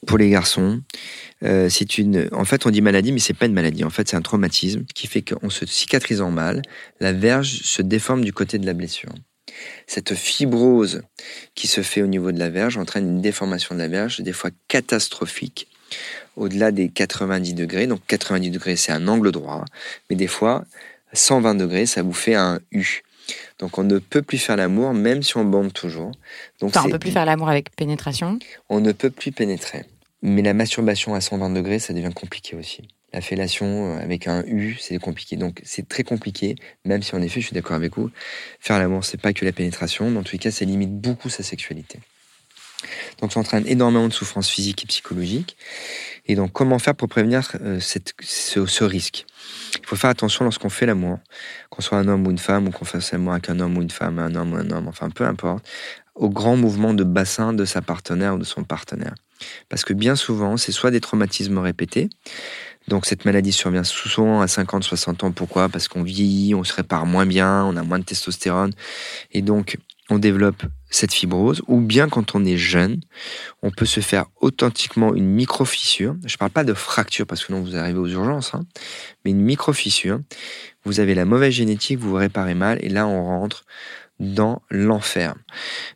[0.07, 0.81] pour les garçons.
[1.43, 3.83] euh, c'est une, en fait, on dit maladie, mais c'est pas une maladie.
[3.83, 6.61] En fait, c'est un traumatisme qui fait qu'en se cicatrisant mal,
[6.99, 9.13] la verge se déforme du côté de la blessure.
[9.87, 11.01] Cette fibrose
[11.55, 14.33] qui se fait au niveau de la verge entraîne une déformation de la verge, des
[14.33, 15.67] fois catastrophique,
[16.35, 17.87] au-delà des 90 degrés.
[17.87, 19.65] Donc 90 degrés, c'est un angle droit,
[20.09, 20.63] mais des fois,
[21.13, 23.01] 120 degrés, ça vous fait un U.
[23.59, 26.11] Donc on ne peut plus faire l'amour, même si on bande toujours.
[26.59, 28.39] Donc Enfin, on c'est- peut plus faire l'amour avec pénétration.
[28.69, 29.83] on ne peut plus pénétrer.
[30.21, 32.87] Mais la masturbation à 120 degrés, ça devient compliqué aussi.
[33.13, 35.35] La fellation euh, avec un U, c'est compliqué.
[35.35, 38.09] Donc c'est très compliqué, même si en effet, je suis d'accord avec vous,
[38.59, 40.11] faire l'amour, c'est pas que la pénétration.
[40.11, 41.99] Dans tous les cas, ça limite beaucoup sa sexualité.
[43.21, 45.57] Donc ça entraîne énormément de souffrances physiques et psychologiques.
[46.25, 49.25] Et donc comment faire pour prévenir euh, ce, ce risque?
[49.79, 51.19] Il faut faire attention lorsqu'on fait l'amour,
[51.69, 53.81] qu'on soit un homme ou une femme, ou qu'on fasse l'amour avec un homme ou
[53.81, 55.67] une femme, un homme ou un homme, enfin peu importe,
[56.15, 59.15] au grand mouvement de bassin de sa partenaire ou de son partenaire.
[59.69, 62.09] Parce que bien souvent, c'est soit des traumatismes répétés,
[62.87, 65.31] donc cette maladie survient souvent à 50-60 ans.
[65.31, 65.69] Pourquoi?
[65.69, 68.73] Parce qu'on vieillit, on se répare moins bien, on a moins de testostérone,
[69.31, 69.77] et donc
[70.09, 71.61] on développe cette fibrose.
[71.67, 73.01] Ou bien quand on est jeune,
[73.61, 76.15] on peut se faire authentiquement une micro-fissure.
[76.25, 78.65] Je ne parle pas de fracture parce que non, vous arrivez aux urgences, hein,
[79.23, 80.19] mais une micro-fissure.
[80.85, 83.65] Vous avez la mauvaise génétique, vous vous réparez mal, et là on rentre
[84.19, 85.33] dans l'enfer.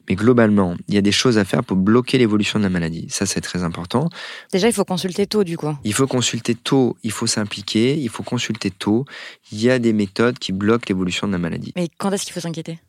[0.08, 3.08] Mais globalement, il y a des choses à faire pour bloquer l'évolution de la maladie.
[3.10, 4.10] Ça, c'est très important.
[4.52, 5.76] Déjà, il faut consulter tôt, du coup.
[5.84, 9.06] Il faut consulter tôt, il faut s'impliquer, il faut consulter tôt.
[9.52, 11.74] Il y a des méthodes qui bloquent l'évolution de la maladie.
[11.76, 12.80] Mais quand est-ce qu'il faut s'inquiéter?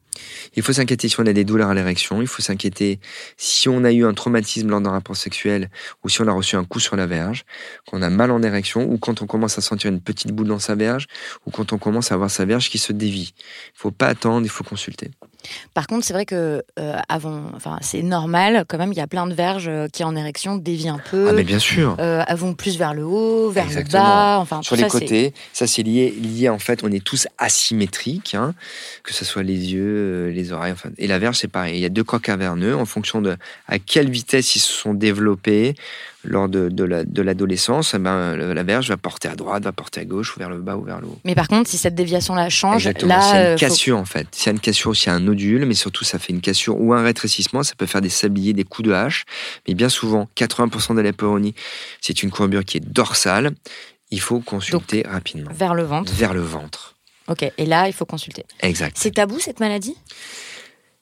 [0.56, 3.00] Il faut s'inquiéter si on a des douleurs à l'érection, il faut s'inquiéter
[3.36, 5.70] si on a eu un traumatisme lors d'un rapport sexuel
[6.02, 7.44] ou si on a reçu un coup sur la verge,
[7.86, 10.58] qu'on a mal en érection ou quand on commence à sentir une petite boule dans
[10.58, 11.06] sa verge
[11.46, 13.34] ou quand on commence à avoir sa verge qui se dévie.
[13.38, 15.10] Il faut pas attendre, il faut consulter.
[15.72, 18.92] Par contre, c'est vrai que euh, avant, enfin, c'est normal quand même.
[18.92, 21.28] Il y a plein de verges euh, qui en érection dévient un peu.
[21.30, 21.97] Ah, mais bien sûr.
[22.01, 24.03] Euh, vont plus vers le haut, vers Exactement.
[24.03, 24.38] le bas.
[24.40, 27.28] Enfin, Sur tout les ça, côtés, ça c'est lié, lié en fait, on est tous
[27.38, 28.55] asymétriques, hein,
[29.03, 31.76] que ce soit les yeux, euh, les oreilles, enfin, et la verge c'est pareil.
[31.76, 33.36] Il y a deux corps caverneux en fonction de
[33.68, 35.74] à quelle vitesse ils se sont développés
[36.24, 37.94] lors de, de la- de l'adolescence.
[37.94, 40.58] eh ben, la verge va porter à droite, va porter à gauche, ou vers le
[40.60, 41.18] bas ou vers le haut.
[41.24, 43.16] Mais par contre, si cette déviation-là change, Exactement.
[43.16, 44.26] là, euh, une faut- cassure en fait.
[44.46, 47.62] A une cassure, a un nodule, mais surtout ça fait une cassure ou un rétrécissement,
[47.62, 49.24] ça peut faire des sabliers, des coups de hache.
[49.68, 51.54] Mais bien souvent, 80% de la péronie,
[52.00, 53.52] c'est une courbure qui est dorsale.
[54.10, 55.50] Il faut consulter rapidement.
[55.52, 56.12] vers le ventre.
[56.12, 56.94] Vers le ventre.
[57.26, 57.42] Ok.
[57.56, 58.44] Et là, il faut consulter.
[58.60, 58.96] Exact.
[59.00, 59.96] C'est tabou cette maladie?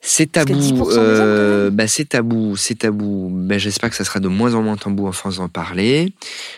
[0.05, 0.53] C'est tabou.
[0.55, 2.57] 10% des hommes, euh, bah, c'est tabou.
[2.57, 3.31] C'est tabou.
[3.33, 6.13] Ben, J'espère que ça sera de moins en moins tabou en France d'en parler.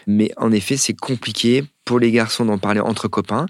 [0.07, 3.45] Mais en effet, c'est compliqué pour les garçons d'en parler entre copains.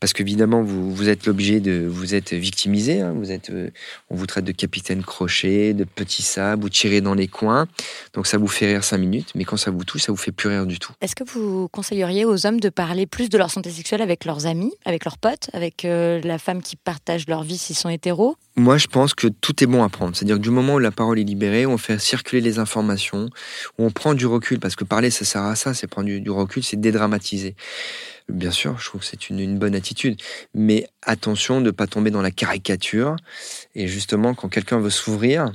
[0.00, 1.86] Parce qu'évidemment, vous, vous êtes l'objet de.
[1.86, 3.02] Vous êtes victimisé.
[3.02, 3.68] hein, vous êtes, euh,
[4.08, 7.66] on vous traite de capitaine crochet, de petit sable, vous tirez dans les coins.
[8.14, 9.32] Donc ça vous fait rire cinq minutes.
[9.34, 10.92] Mais quand ça vous touche, ça vous fait plus rire du tout.
[11.02, 14.46] Est-ce que vous conseilleriez aux hommes de parler plus de leur santé sexuelle avec leurs
[14.46, 18.36] amis, avec leurs potes, avec euh, la femme qui partage leur vie s'ils sont hétéros?
[18.56, 20.14] Moi, je pense que tout est bon à prendre.
[20.14, 23.28] C'est-à-dire que du moment où la parole est libérée, on fait circuler les informations,
[23.78, 26.20] où on prend du recul, parce que parler, ça sert à ça, c'est prendre du,
[26.20, 27.56] du recul, c'est dédramatiser.
[28.28, 30.20] Bien sûr, je trouve que c'est une, une bonne attitude.
[30.54, 33.16] Mais attention de ne pas tomber dans la caricature.
[33.74, 35.50] Et justement, quand quelqu'un veut s'ouvrir,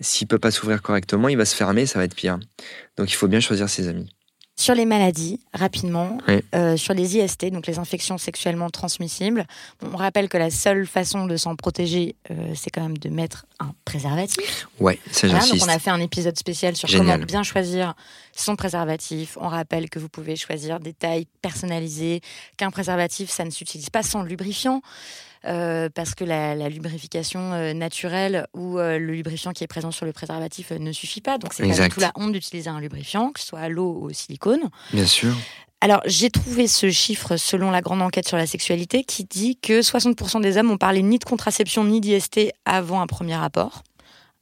[0.00, 2.40] s'il peut pas s'ouvrir correctement, il va se fermer, ça va être pire.
[2.96, 4.10] Donc il faut bien choisir ses amis.
[4.60, 6.40] Sur les maladies, rapidement, Oui.
[6.54, 9.46] euh, sur les IST, donc les infections sexuellement transmissibles,
[9.80, 13.46] on rappelle que la seule façon de s'en protéger, euh, c'est quand même de mettre
[13.58, 14.68] un préservatif.
[14.78, 15.66] Ouais, ça Voilà, donc j'insiste.
[15.66, 17.14] on a fait un épisode spécial sur Génial.
[17.20, 17.94] comment bien choisir
[18.36, 19.38] son préservatif.
[19.40, 22.20] On rappelle que vous pouvez choisir des tailles personnalisées,
[22.58, 24.82] qu'un préservatif, ça ne s'utilise pas sans lubrifiant.
[25.46, 29.90] Euh, parce que la, la lubrification euh, naturelle ou euh, le lubrifiant qui est présent
[29.90, 31.38] sur le préservatif ne suffit pas.
[31.38, 33.98] Donc c'est pas du tout la honte d'utiliser un lubrifiant, que ce soit à l'eau
[34.00, 34.70] ou au silicone.
[34.92, 35.34] Bien sûr.
[35.82, 39.80] Alors, j'ai trouvé ce chiffre selon la grande enquête sur la sexualité qui dit que
[39.80, 43.82] 60% des hommes ont parlé ni de contraception ni d'IST avant un premier rapport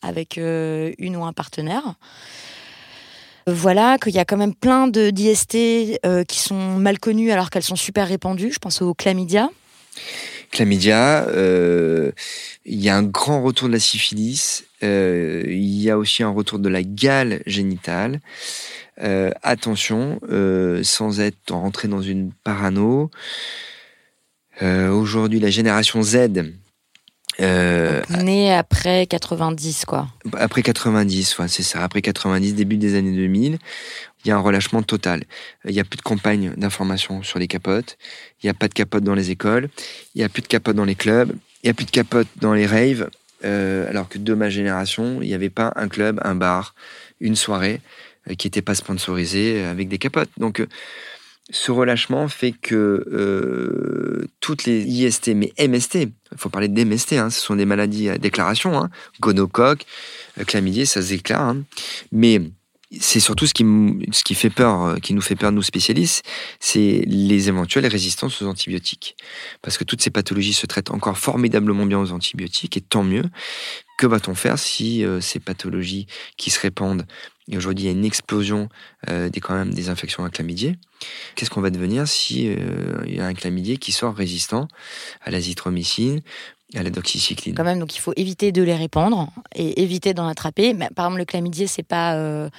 [0.03, 1.95] avec euh, une ou un partenaire.
[3.47, 5.57] Voilà, qu'il y a quand même plein de d'IST
[6.05, 8.53] euh, qui sont mal connues alors qu'elles sont super répandues.
[8.53, 9.49] Je pense au chlamydia.
[10.51, 12.13] Chlamydia, euh,
[12.65, 16.31] il y a un grand retour de la syphilis, euh, il y a aussi un
[16.31, 18.21] retour de la gale génitale.
[19.01, 23.11] Euh, attention, euh, sans être rentré dans une parano.
[24.61, 26.31] Aujourd'hui, la génération Z,
[27.41, 30.09] euh, Né après 90, quoi.
[30.39, 33.59] après 90, ouais, c'est ça, après 90, début des années 2000,
[34.25, 35.23] il y a un relâchement total.
[35.65, 37.97] Il n'y a plus de campagne d'information sur les capotes,
[38.43, 39.69] il n'y a pas de capotes dans les écoles,
[40.15, 41.33] il n'y a plus de capotes dans les clubs,
[41.63, 43.09] il n'y a plus de capotes dans les raves,
[43.45, 46.75] euh, alors que de ma génération, il n'y avait pas un club, un bar,
[47.21, 47.81] une soirée
[48.29, 50.31] euh, qui n'était pas sponsorisée euh, avec des capotes.
[50.39, 50.65] Donc,
[51.51, 52.75] ce relâchement fait que
[53.11, 58.11] euh, toutes les IST, mais MST, il faut parler d'MST, hein, ce sont des maladies
[58.11, 58.91] à déclaration, hein,
[59.21, 59.87] gonocoque,
[60.39, 61.41] euh, chlamydia, ça se déclare.
[61.41, 61.63] hein.
[62.13, 62.43] Mais
[63.01, 63.65] c'est surtout ce qui,
[64.13, 66.23] ce qui fait peur, euh, qui nous fait peur, nous spécialistes,
[66.61, 69.17] c'est les éventuelles résistances aux antibiotiques.
[69.63, 73.25] Parce que toutes ces pathologies se traitent encore formidablement bien aux antibiotiques, et tant mieux.
[73.97, 77.05] Que va-t-on faire si ces pathologies qui se répandent,
[77.49, 78.69] et aujourd'hui il y a une explosion
[79.09, 80.73] euh, des, quand même, des infections à chlamydia,
[81.35, 84.69] qu'est-ce qu'on va devenir si euh, il y a un chlamydia qui sort résistant
[85.23, 86.21] à l'azithromycine,
[86.75, 90.27] à la doxycycline Quand même, donc il faut éviter de les répandre et éviter d'en
[90.27, 90.75] attraper.
[90.75, 92.51] Mais, par exemple, le chlamydia, c'est pas, euh,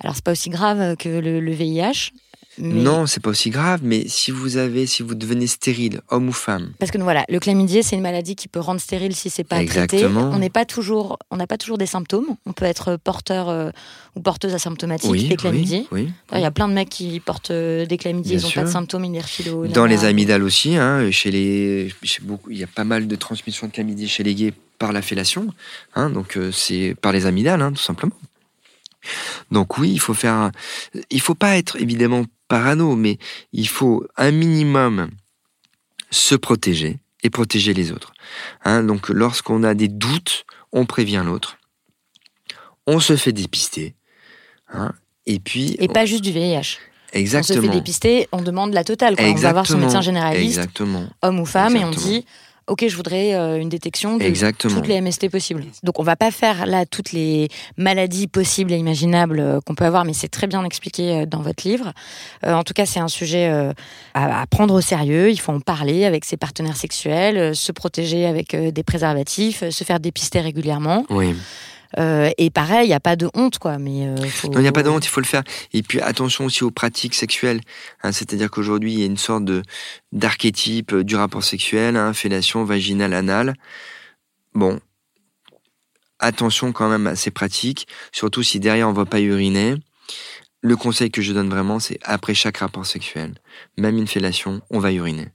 [0.00, 2.12] alors c'est pas aussi grave que le VIH.
[2.60, 6.28] Mais- Non, c'est pas aussi grave, mais si vous avez, si vous devenez stérile, homme
[6.28, 9.30] ou femme, Parce que voilà, le chlamydia, c'est une maladie qui peut rendre stérile si
[9.30, 9.96] c'est pas traité.
[9.96, 10.30] Exactement.
[10.32, 12.26] On n'est pas toujours, on n'a pas toujours des symptômes.
[12.46, 13.70] On peut être porteur euh,
[14.16, 15.86] ou porteuse asymptomatique oui, des chlamydies.
[15.92, 16.12] oui, oui.
[16.34, 18.64] Il y a plein de mecs qui portent euh, des chlamydies, Bien ils n'ont pas
[18.64, 22.58] de symptômes, ils les refilent Dans les amygdales aussi, hein, chez les, chez beaucoup, il
[22.58, 25.48] y a pas mal de transmission de chlamydia chez les gays par la fellation,
[25.96, 28.14] hein, donc euh, c'est par les amygdales, hein, tout simplement.
[29.50, 30.52] Donc oui, il faut faire, un-
[31.10, 33.18] il faut pas être évidemment parano, mais
[33.52, 35.10] il faut un minimum
[36.10, 38.12] se protéger et protéger les autres.
[38.64, 41.58] Hein, donc lorsqu'on a des doutes, on prévient l'autre,
[42.86, 43.94] on se fait dépister,
[44.72, 44.92] hein,
[45.26, 46.78] et puis Et pas juste du VIH.
[47.12, 47.58] exactement.
[47.58, 49.16] On se fait dépister, on demande la totale.
[49.16, 49.26] Quoi.
[49.26, 51.06] On va voir son médecin généraliste, Exactement.
[51.22, 52.24] homme ou femme, et on dit
[52.68, 54.74] ok, je voudrais euh, une détection de Exactement.
[54.74, 55.64] toutes les MST possibles.
[55.82, 59.84] Donc on va pas faire là toutes les maladies possibles et imaginables euh, qu'on peut
[59.84, 61.92] avoir, mais c'est très bien expliqué euh, dans votre livre.
[62.44, 63.46] En tout cas, c'est un sujet
[64.14, 65.30] à, à prendre au sérieux.
[65.30, 70.00] Il faut en parler avec ses partenaires sexuels, se protéger avec des préservatifs, se faire
[70.00, 71.04] dépister régulièrement.
[71.10, 71.34] Oui.
[71.96, 73.78] Euh, et pareil, il n'y a pas de honte, quoi.
[73.78, 74.48] Mais euh, faut...
[74.48, 75.42] Non, il n'y a pas de honte, il faut le faire.
[75.72, 77.60] Et puis attention aussi aux pratiques sexuelles.
[78.02, 79.44] hein, C'est-à-dire qu'aujourd'hui, il y a une sorte
[80.12, 83.54] d'archétype euh, du rapport sexuel, hein, fellation vaginale, anale.
[84.54, 84.80] Bon,
[86.18, 89.76] attention quand même à ces pratiques, surtout si derrière on ne va pas uriner.
[90.60, 93.34] Le conseil que je donne vraiment, c'est après chaque rapport sexuel,
[93.76, 95.28] même une fellation, on va uriner.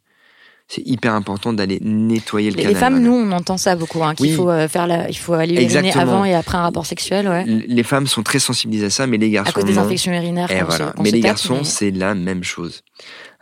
[0.70, 2.80] C'est hyper important d'aller nettoyer le Les, les canal.
[2.80, 3.12] femmes, urinaire.
[3.12, 4.34] nous, on entend ça beaucoup, hein, qu'il Oui.
[4.34, 7.44] faut euh, faire la, il faut aller uriner avant et après un rapport sexuel, ouais.
[7.46, 9.82] Les femmes sont très sensibilisées à ça, mais les garçons À cause des non.
[9.82, 10.50] infections urinaires.
[10.50, 10.88] Et qu'on voilà.
[10.92, 12.82] se- qu'on mais les tape, garçons, mais- c'est la même chose.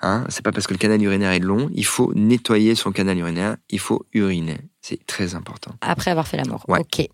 [0.02, 3.18] Hein c'est pas parce que le canal urinaire est long, il faut nettoyer son canal
[3.20, 4.58] urinaire, il faut uriner.
[4.82, 5.76] C'est très important.
[5.82, 6.66] Après avoir fait l'amour.
[6.68, 6.80] Ouais.
[6.80, 7.06] Ok.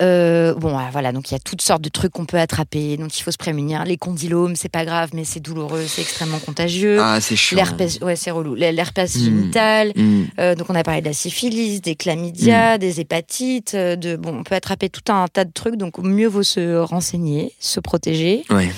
[0.00, 2.96] Euh, bon, ah, voilà, donc il y a toutes sortes de trucs qu'on peut attraper,
[2.96, 3.84] donc il faut se prémunir.
[3.84, 6.98] Les condylomes, c'est pas grave, mais c'est douloureux, c'est extrêmement contagieux.
[7.00, 7.56] Ah, c'est chiant.
[7.56, 8.54] L'herpès, ouais, c'est relou.
[8.56, 9.24] L'herpès Mm.
[9.24, 9.92] génital.
[9.94, 10.24] Hmm.
[10.40, 12.78] euh, donc on a parlé de la syphilis, des chlamydia, Mm.
[12.78, 13.74] des hépatites.
[13.74, 16.78] euh, De bon, on peut attraper tout un tas de trucs, donc mieux vaut se
[16.78, 18.44] renseigner, se protéger.
[18.50, 18.70] Ouais.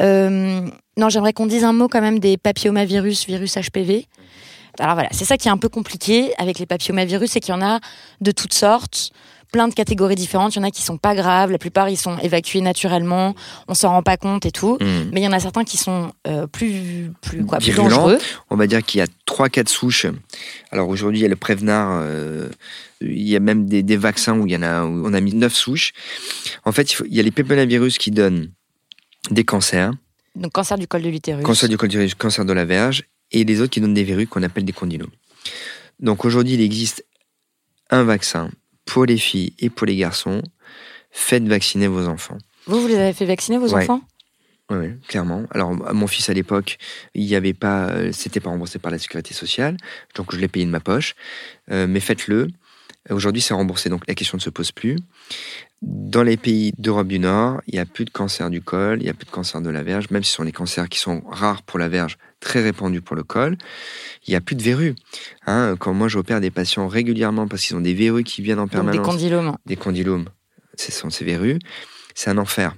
[0.00, 0.60] Euh,
[0.96, 4.06] non, j'aimerais qu'on dise un mot quand même des papillomavirus, virus HPV.
[4.78, 7.56] Alors voilà, c'est ça qui est un peu compliqué avec les papillomavirus, c'est qu'il y
[7.56, 7.80] en a
[8.20, 9.10] de toutes sortes,
[9.52, 10.54] plein de catégories différentes.
[10.54, 13.34] Il y en a qui sont pas graves, la plupart ils sont évacués naturellement,
[13.68, 14.76] on s'en rend pas compte et tout.
[14.80, 15.10] Hmm.
[15.12, 18.18] Mais il y en a certains qui sont euh, plus, plus, quoi, plus dangereux.
[18.50, 20.06] On va dire qu'il y a 3-4 souches.
[20.70, 22.48] Alors aujourd'hui, il y a le Prévenard, euh,
[23.00, 25.20] il y a même des, des vaccins où il y en a, où on a
[25.20, 25.92] mis 9 souches.
[26.64, 28.50] En fait, il, faut- il y a les papillomavirus qui donnent
[29.30, 29.92] des cancers,
[30.36, 31.44] Donc cancer du col de l'utérus.
[31.44, 34.04] cancer du col du utérus, cancer de la verge, et les autres qui donnent des
[34.04, 35.10] verrues qu'on appelle des condylomes.
[36.00, 37.04] Donc aujourd'hui, il existe
[37.90, 38.50] un vaccin
[38.86, 40.42] pour les filles et pour les garçons.
[41.10, 42.38] Faites vacciner vos enfants.
[42.66, 43.82] Vous, vous les avez fait vacciner vos Ouais.
[43.82, 44.00] enfants?
[44.70, 45.44] Oui, clairement.
[45.52, 46.78] Alors, mon fils à l'époque,
[47.14, 49.76] il y avait pas, euh, c'était pas remboursé par la sécurité sociale,
[50.16, 51.14] donc je l'ai payé de ma poche.
[51.70, 52.48] Euh, mais faites-le.
[53.10, 54.96] Aujourd'hui, c'est remboursé, donc la question ne se pose plus.
[55.82, 59.04] Dans les pays d'Europe du Nord, il n'y a plus de cancer du col, il
[59.04, 60.98] n'y a plus de cancer de la verge, même si ce sont des cancers qui
[60.98, 63.56] sont rares pour la verge, très répandus pour le col.
[64.26, 64.94] Il n'y a plus de verrues.
[65.46, 68.62] Hein, quand moi, j'opère des patients régulièrement parce qu'ils ont des verrues qui viennent en
[68.62, 69.56] Donc des permanence condylomes.
[69.66, 70.24] des condylomes,
[70.76, 71.58] ce sont ces verrues,
[72.14, 72.74] c'est un enfer.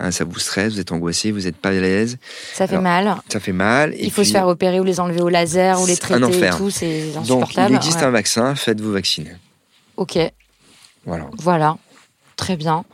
[0.00, 2.18] Hein, ça vous stresse, vous êtes angoissé, vous n'êtes pas à l'aise,
[2.52, 3.16] Ça fait Alors, mal.
[3.32, 3.94] ça fait mal.
[3.94, 6.04] et Il faut puis- se faire opérer ou les enlever au laser ou les C'est
[6.12, 6.56] un traiter et enfer.
[6.58, 7.72] tout, c'est Donc, insupportable.
[7.72, 8.04] il existe Ouais.
[8.06, 9.30] un vaccin, faites-vous vacciner.
[10.00, 10.18] Ok,
[11.04, 11.28] Voilà.
[11.38, 11.76] voilà.
[12.36, 12.86] Très bien.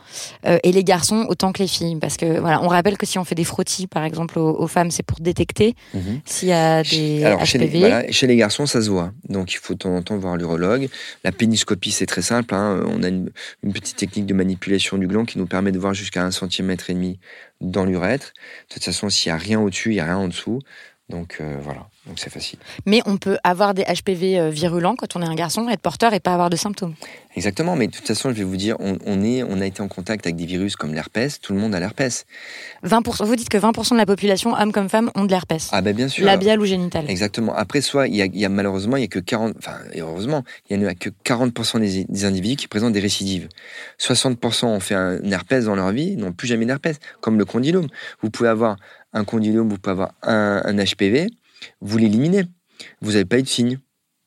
[0.45, 3.17] Euh, et les garçons autant que les filles, parce que voilà, on rappelle que si
[3.17, 5.77] on fait des frottis, par exemple, aux, aux femmes, c'est pour détecter
[6.25, 7.79] s'il y a des Alors, chez les, HPV.
[7.79, 9.13] voilà, chez les garçons, ça se voit.
[9.29, 10.89] Donc, il faut de temps en temps voir l'urologue.
[11.23, 12.57] La péniscopie, c'est très simple.
[12.57, 12.83] hein.
[12.89, 13.31] On a une,
[13.63, 16.91] une petite technique de manipulation du gland qui nous permet de voir jusqu'à un centimètre
[16.91, 17.21] et demi
[17.61, 18.33] dans l'urètre.
[18.69, 20.59] De toute façon, s'il n'y a rien au-dessus, il n'y a rien en dessous.
[21.09, 21.87] Donc, euh, voilà.
[22.07, 22.59] Donc, c'est facile.
[22.87, 26.15] Mais on peut avoir des HPV euh, virulents quand on est un garçon, être porteur
[26.15, 26.95] et pas avoir de symptômes.
[27.35, 29.83] Exactement, mais de toute façon, je vais vous dire, on, on est, on a été
[29.83, 32.25] en contact avec des virus comme l'herpès, tout le monde a l'herpès.
[32.85, 35.69] 20%, vous dites que 20% de la population, hommes comme femmes, ont de l'herpès.
[35.73, 36.25] Ah ben bien sûr.
[36.25, 37.11] Labial ou génital.
[37.11, 37.55] Exactement.
[37.55, 39.77] Après, soit, il y a, il y a malheureusement, il y a que 40, enfin,
[39.97, 43.49] heureusement, il y en a que 40% des, des individus qui présentent des récidives.
[43.99, 47.89] 60% ont fait un herpès dans leur vie, n'ont plus jamais d'herpès, comme le condylome.
[48.23, 48.77] Vous pouvez avoir
[49.13, 51.29] un condylome, vous pouvez avoir un, un HPV,
[51.81, 52.45] vous l'éliminez.
[53.01, 53.79] Vous n'avez pas eu de signe.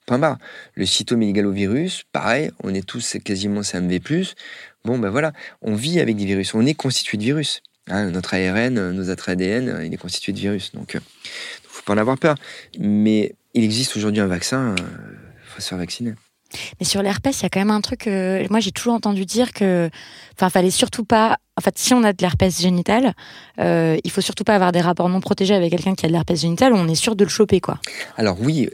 [0.06, 0.38] Point barre.
[0.74, 4.00] Le cytomégalovirus, pareil, on est tous quasiment CMV+.
[4.86, 7.62] Bon, ben voilà, on vit avec des virus, on est constitué de virus.
[7.88, 10.72] Hein, notre ARN, euh, nos ADN, euh, il est constitué de virus.
[10.74, 11.00] Donc, euh,
[11.64, 12.36] faut pas en avoir peur.
[12.80, 14.84] Mais il existe aujourd'hui un vaccin, il
[15.46, 16.14] faut se faire vacciner.
[16.80, 18.08] Mais sur l'herpès, il y a quand même un truc.
[18.08, 19.90] euh, moi, j'ai toujours entendu dire que,
[20.36, 21.38] enfin, fallait surtout pas.
[21.58, 23.14] En fait, si on a de l'herpès génital,
[23.60, 26.14] euh, il faut surtout pas avoir des rapports non protégés avec quelqu'un qui a de
[26.14, 26.74] l'herpès génital.
[26.74, 27.80] On est sûr de le choper, quoi.
[28.18, 28.70] Alors oui,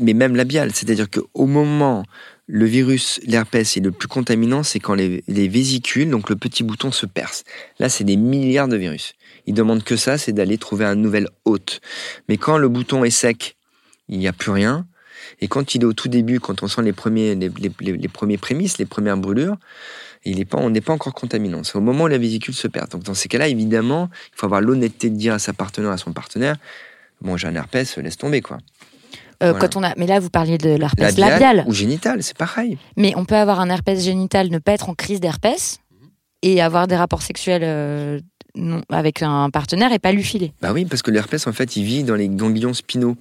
[0.00, 2.04] mais même labial, c'est-à-dire qu'au moment
[2.50, 6.64] le virus, l'herpès est le plus contaminant, c'est quand les, les vésicules, donc le petit
[6.64, 7.44] bouton, se perce.
[7.78, 9.12] Là, c'est des milliards de virus.
[9.46, 11.80] Ils demandent que ça, c'est d'aller trouver un nouvel hôte.
[12.28, 13.56] Mais quand le bouton est sec,
[14.08, 14.86] il n'y a plus rien.
[15.40, 17.96] Et quand il est au tout début, quand on sent les premiers, les, les- les-
[17.96, 19.56] les premiers prémices, les premières brûlures,
[20.24, 21.62] il est pas, on n'est pas encore contaminant.
[21.64, 22.90] C'est au moment où la vésicule se perd.
[22.90, 25.96] Donc dans ces cas-là, évidemment, il faut avoir l'honnêteté de dire à sa partenaire, à
[25.98, 26.56] son partenaire,
[27.20, 28.58] bon, j'ai un herpès, laisse tomber quoi.
[29.42, 29.68] Euh, Voilà.
[29.68, 31.64] Quand on a, mais là, vous parliez de l'herpès Labial, labial.
[31.68, 32.76] ou génital, c'est pareil.
[32.96, 35.78] Mais on peut avoir un herpès génital, ne pas être en crise d'herpès
[36.42, 38.20] et avoir des rapports sexuels euh,
[38.88, 40.52] avec un partenaire et pas lui filer.
[40.60, 43.16] Bah oui, parce que l'herpès, en fait, il vit dans les ganglions spinaux.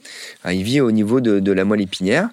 [0.50, 2.30] Il vit au niveau de, de la moelle épinière.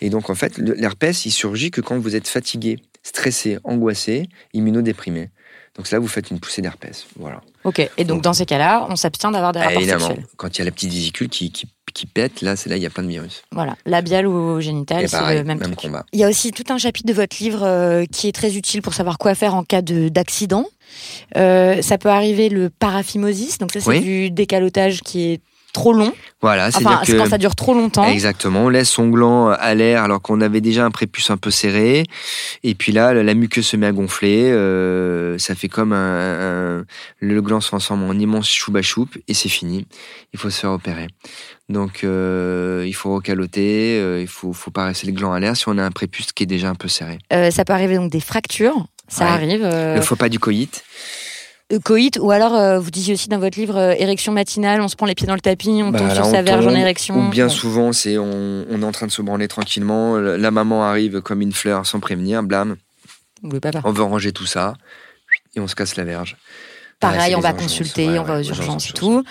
[0.00, 5.30] Et donc, en fait, l'herpès, il surgit que quand vous êtes fatigué, stressé, angoissé, immunodéprimé.
[5.78, 7.06] Donc là, vous faites une poussée d'herpès.
[7.18, 7.40] Voilà.
[7.64, 7.88] Ok.
[7.96, 10.26] Et donc dans ces cas-là, on s'abstient d'avoir des Ah, rapports évidemment, sexuels.
[10.36, 12.82] quand il y a la petite vésicule qui, qui, qui pète, là, c'est là, il
[12.82, 13.42] y a plein de virus.
[13.52, 13.76] Voilà.
[13.86, 15.76] Labial ou génital, Et c'est le même, même truc.
[15.78, 16.04] combat.
[16.12, 18.82] Il y a aussi tout un chapitre de votre livre euh, qui est très utile
[18.82, 20.66] pour savoir quoi faire en cas de- d'accident.
[21.36, 24.00] Euh, ça peut arriver le paraphimosis, donc ça c'est Oui.
[24.00, 25.40] du décalotage qui est
[25.72, 26.12] trop long.
[26.40, 27.18] Voilà, Enfin, c'est que...
[27.18, 28.04] quand ça dure trop longtemps.
[28.06, 31.50] Exactement, on laisse son gland à l'air alors qu'on avait déjà un prépuce un peu
[31.50, 32.04] serré.
[32.62, 34.50] Et puis là, la muqueuse se met à gonfler.
[34.50, 36.84] euh, ça fait comme un, un-
[37.20, 39.86] Le gland se transforme en immense chouba choup et c'est fini.
[40.32, 41.08] Il faut se faire opérer.
[41.68, 45.56] Donc, euh, il faut recaloter, euh, il faut, faut pas rester le gland à l'air
[45.56, 47.18] si on a un prépuce qui est déjà un peu serré.
[47.50, 48.86] Ça peut arriver donc des fractures.
[49.08, 49.30] Ça Ouais.
[49.30, 49.62] arrive.
[49.64, 50.84] Le faux pas du coït.
[51.84, 54.96] Coït, ou alors euh, vous disiez aussi dans votre livre euh, érection matinale, on se
[54.96, 57.26] prend les pieds dans le tapis, on Bah, tombe sur sa verge en érection.
[57.26, 60.16] Ou bien souvent, c'est on, on est en train de se branler tranquillement.
[60.16, 62.76] La maman arrive comme une fleur sans prévenir, blâme.
[63.42, 64.74] On veut ranger tout ça
[65.54, 66.36] et on se casse la verge.
[67.00, 67.62] Pareil, on va urgences.
[67.62, 69.22] consulter, Ouais, on va aux urgences et tout.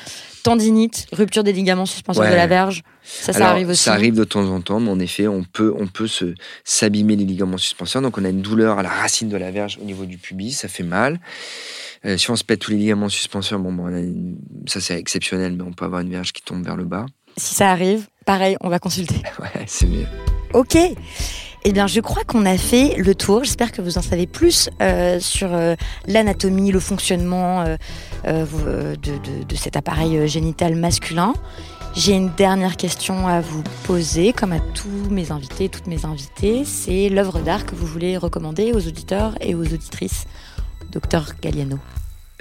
[0.44, 2.32] Tendinite, rupture des ligaments suspenseurs Ouais.
[2.32, 2.84] de la verge.
[3.04, 3.84] Ça, ça Alors, arrive aussi.
[3.84, 7.18] Ça arrive de temps en temps, mais en effet, on peut, on peut se s'abîmer
[7.18, 8.02] les ligaments suspenseurs.
[8.02, 10.54] Donc, on a une douleur à la racine de la verge au niveau du pubis,
[10.54, 11.20] ça fait mal.
[12.06, 14.38] Euh, si on se pète tous les ligaments suspenseurs, bon, une-
[14.68, 17.06] ça c'est exceptionnel, mais on peut avoir une verge qui tombe vers le bas.
[17.36, 19.16] Si ça arrive, pareil, on va consulter.
[19.40, 20.06] Ouais, c'est mieux.
[20.54, 20.78] Ok.
[21.70, 23.44] Eh bien, je crois qu'on a fait le tour.
[23.44, 25.76] J'espère que vous en savez plus euh, sur euh,
[26.08, 27.66] l'anatomie, le fonctionnement
[28.26, 31.34] euh, de, cet appareil génital masculin.
[31.94, 36.64] J'ai une dernière question à vous poser, comme à tous mes invités, toutes mes invitées.
[36.64, 40.26] C'est l'œuvre d'art que vous voulez recommander aux auditeurs et aux auditrices.
[40.94, 41.80] Docteur Galliano.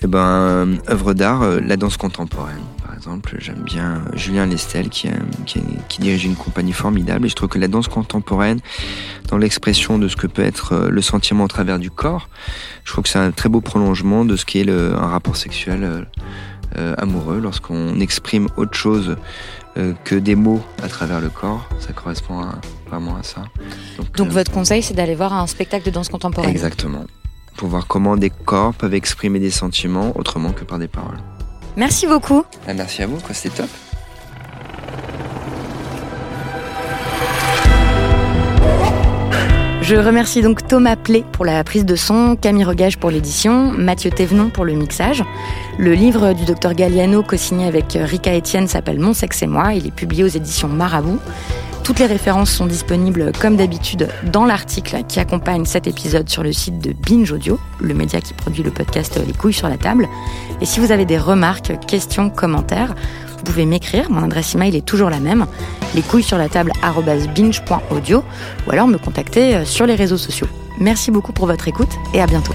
[0.02, 3.36] Eh ben, euh, œuvre d'art, euh, la danse contemporaine, par exemple.
[3.38, 5.08] J'aime bien euh, Julien Lestel qui,
[5.46, 7.24] qui, qui dirige une compagnie formidable.
[7.24, 8.60] Et je trouve que la danse contemporaine,
[9.30, 12.28] dans l'expression de ce que peut être le sentiment au travers du corps,
[12.84, 16.06] je trouve que c'est un très beau prolongement de ce qu'est le- un rapport sexuel
[16.76, 17.40] euh, amoureux.
[17.40, 19.16] Lorsqu'on exprime autre chose
[19.78, 23.44] euh, que des mots à travers le corps, ça correspond à- vraiment à ça.
[23.96, 26.50] Donc, euh, votre conseil, c'est d'aller voir un spectacle de danse contemporaine.
[26.50, 27.06] Exactement.
[27.56, 31.18] Pour voir comment des corps peuvent exprimer des sentiments autrement que par des paroles.
[31.76, 32.44] Merci beaucoup.
[32.66, 33.68] Ah, merci à vous, quoi, c'était top.
[39.88, 44.10] Je remercie donc Thomas Plé pour la prise de son, Camille Regage pour l'édition, Mathieu
[44.10, 45.22] Thévenon pour le mixage.
[45.78, 49.74] Le livre du docteur Galliano, co-signé avec Rika Etienne, s'appelle Mon sexe et moi.
[49.74, 51.20] Il est publié aux éditions Marabout.
[51.86, 56.52] Toutes les références sont disponibles, comme d'habitude, dans l'article qui accompagne cet épisode sur le
[56.52, 60.08] site de Binge Audio, le média qui produit le podcast Les couilles sur la table.
[60.60, 62.96] Et si vous avez des remarques, questions, commentaires,
[63.36, 64.10] vous pouvez m'écrire.
[64.10, 65.46] Mon adresse email est toujours la même,
[65.94, 66.72] les couilles sur la table
[67.36, 68.24] binge.audio
[68.66, 70.48] ou alors me contacter euh, sur les réseaux sociaux.
[70.80, 72.54] Merci beaucoup pour votre écoute et à bientôt.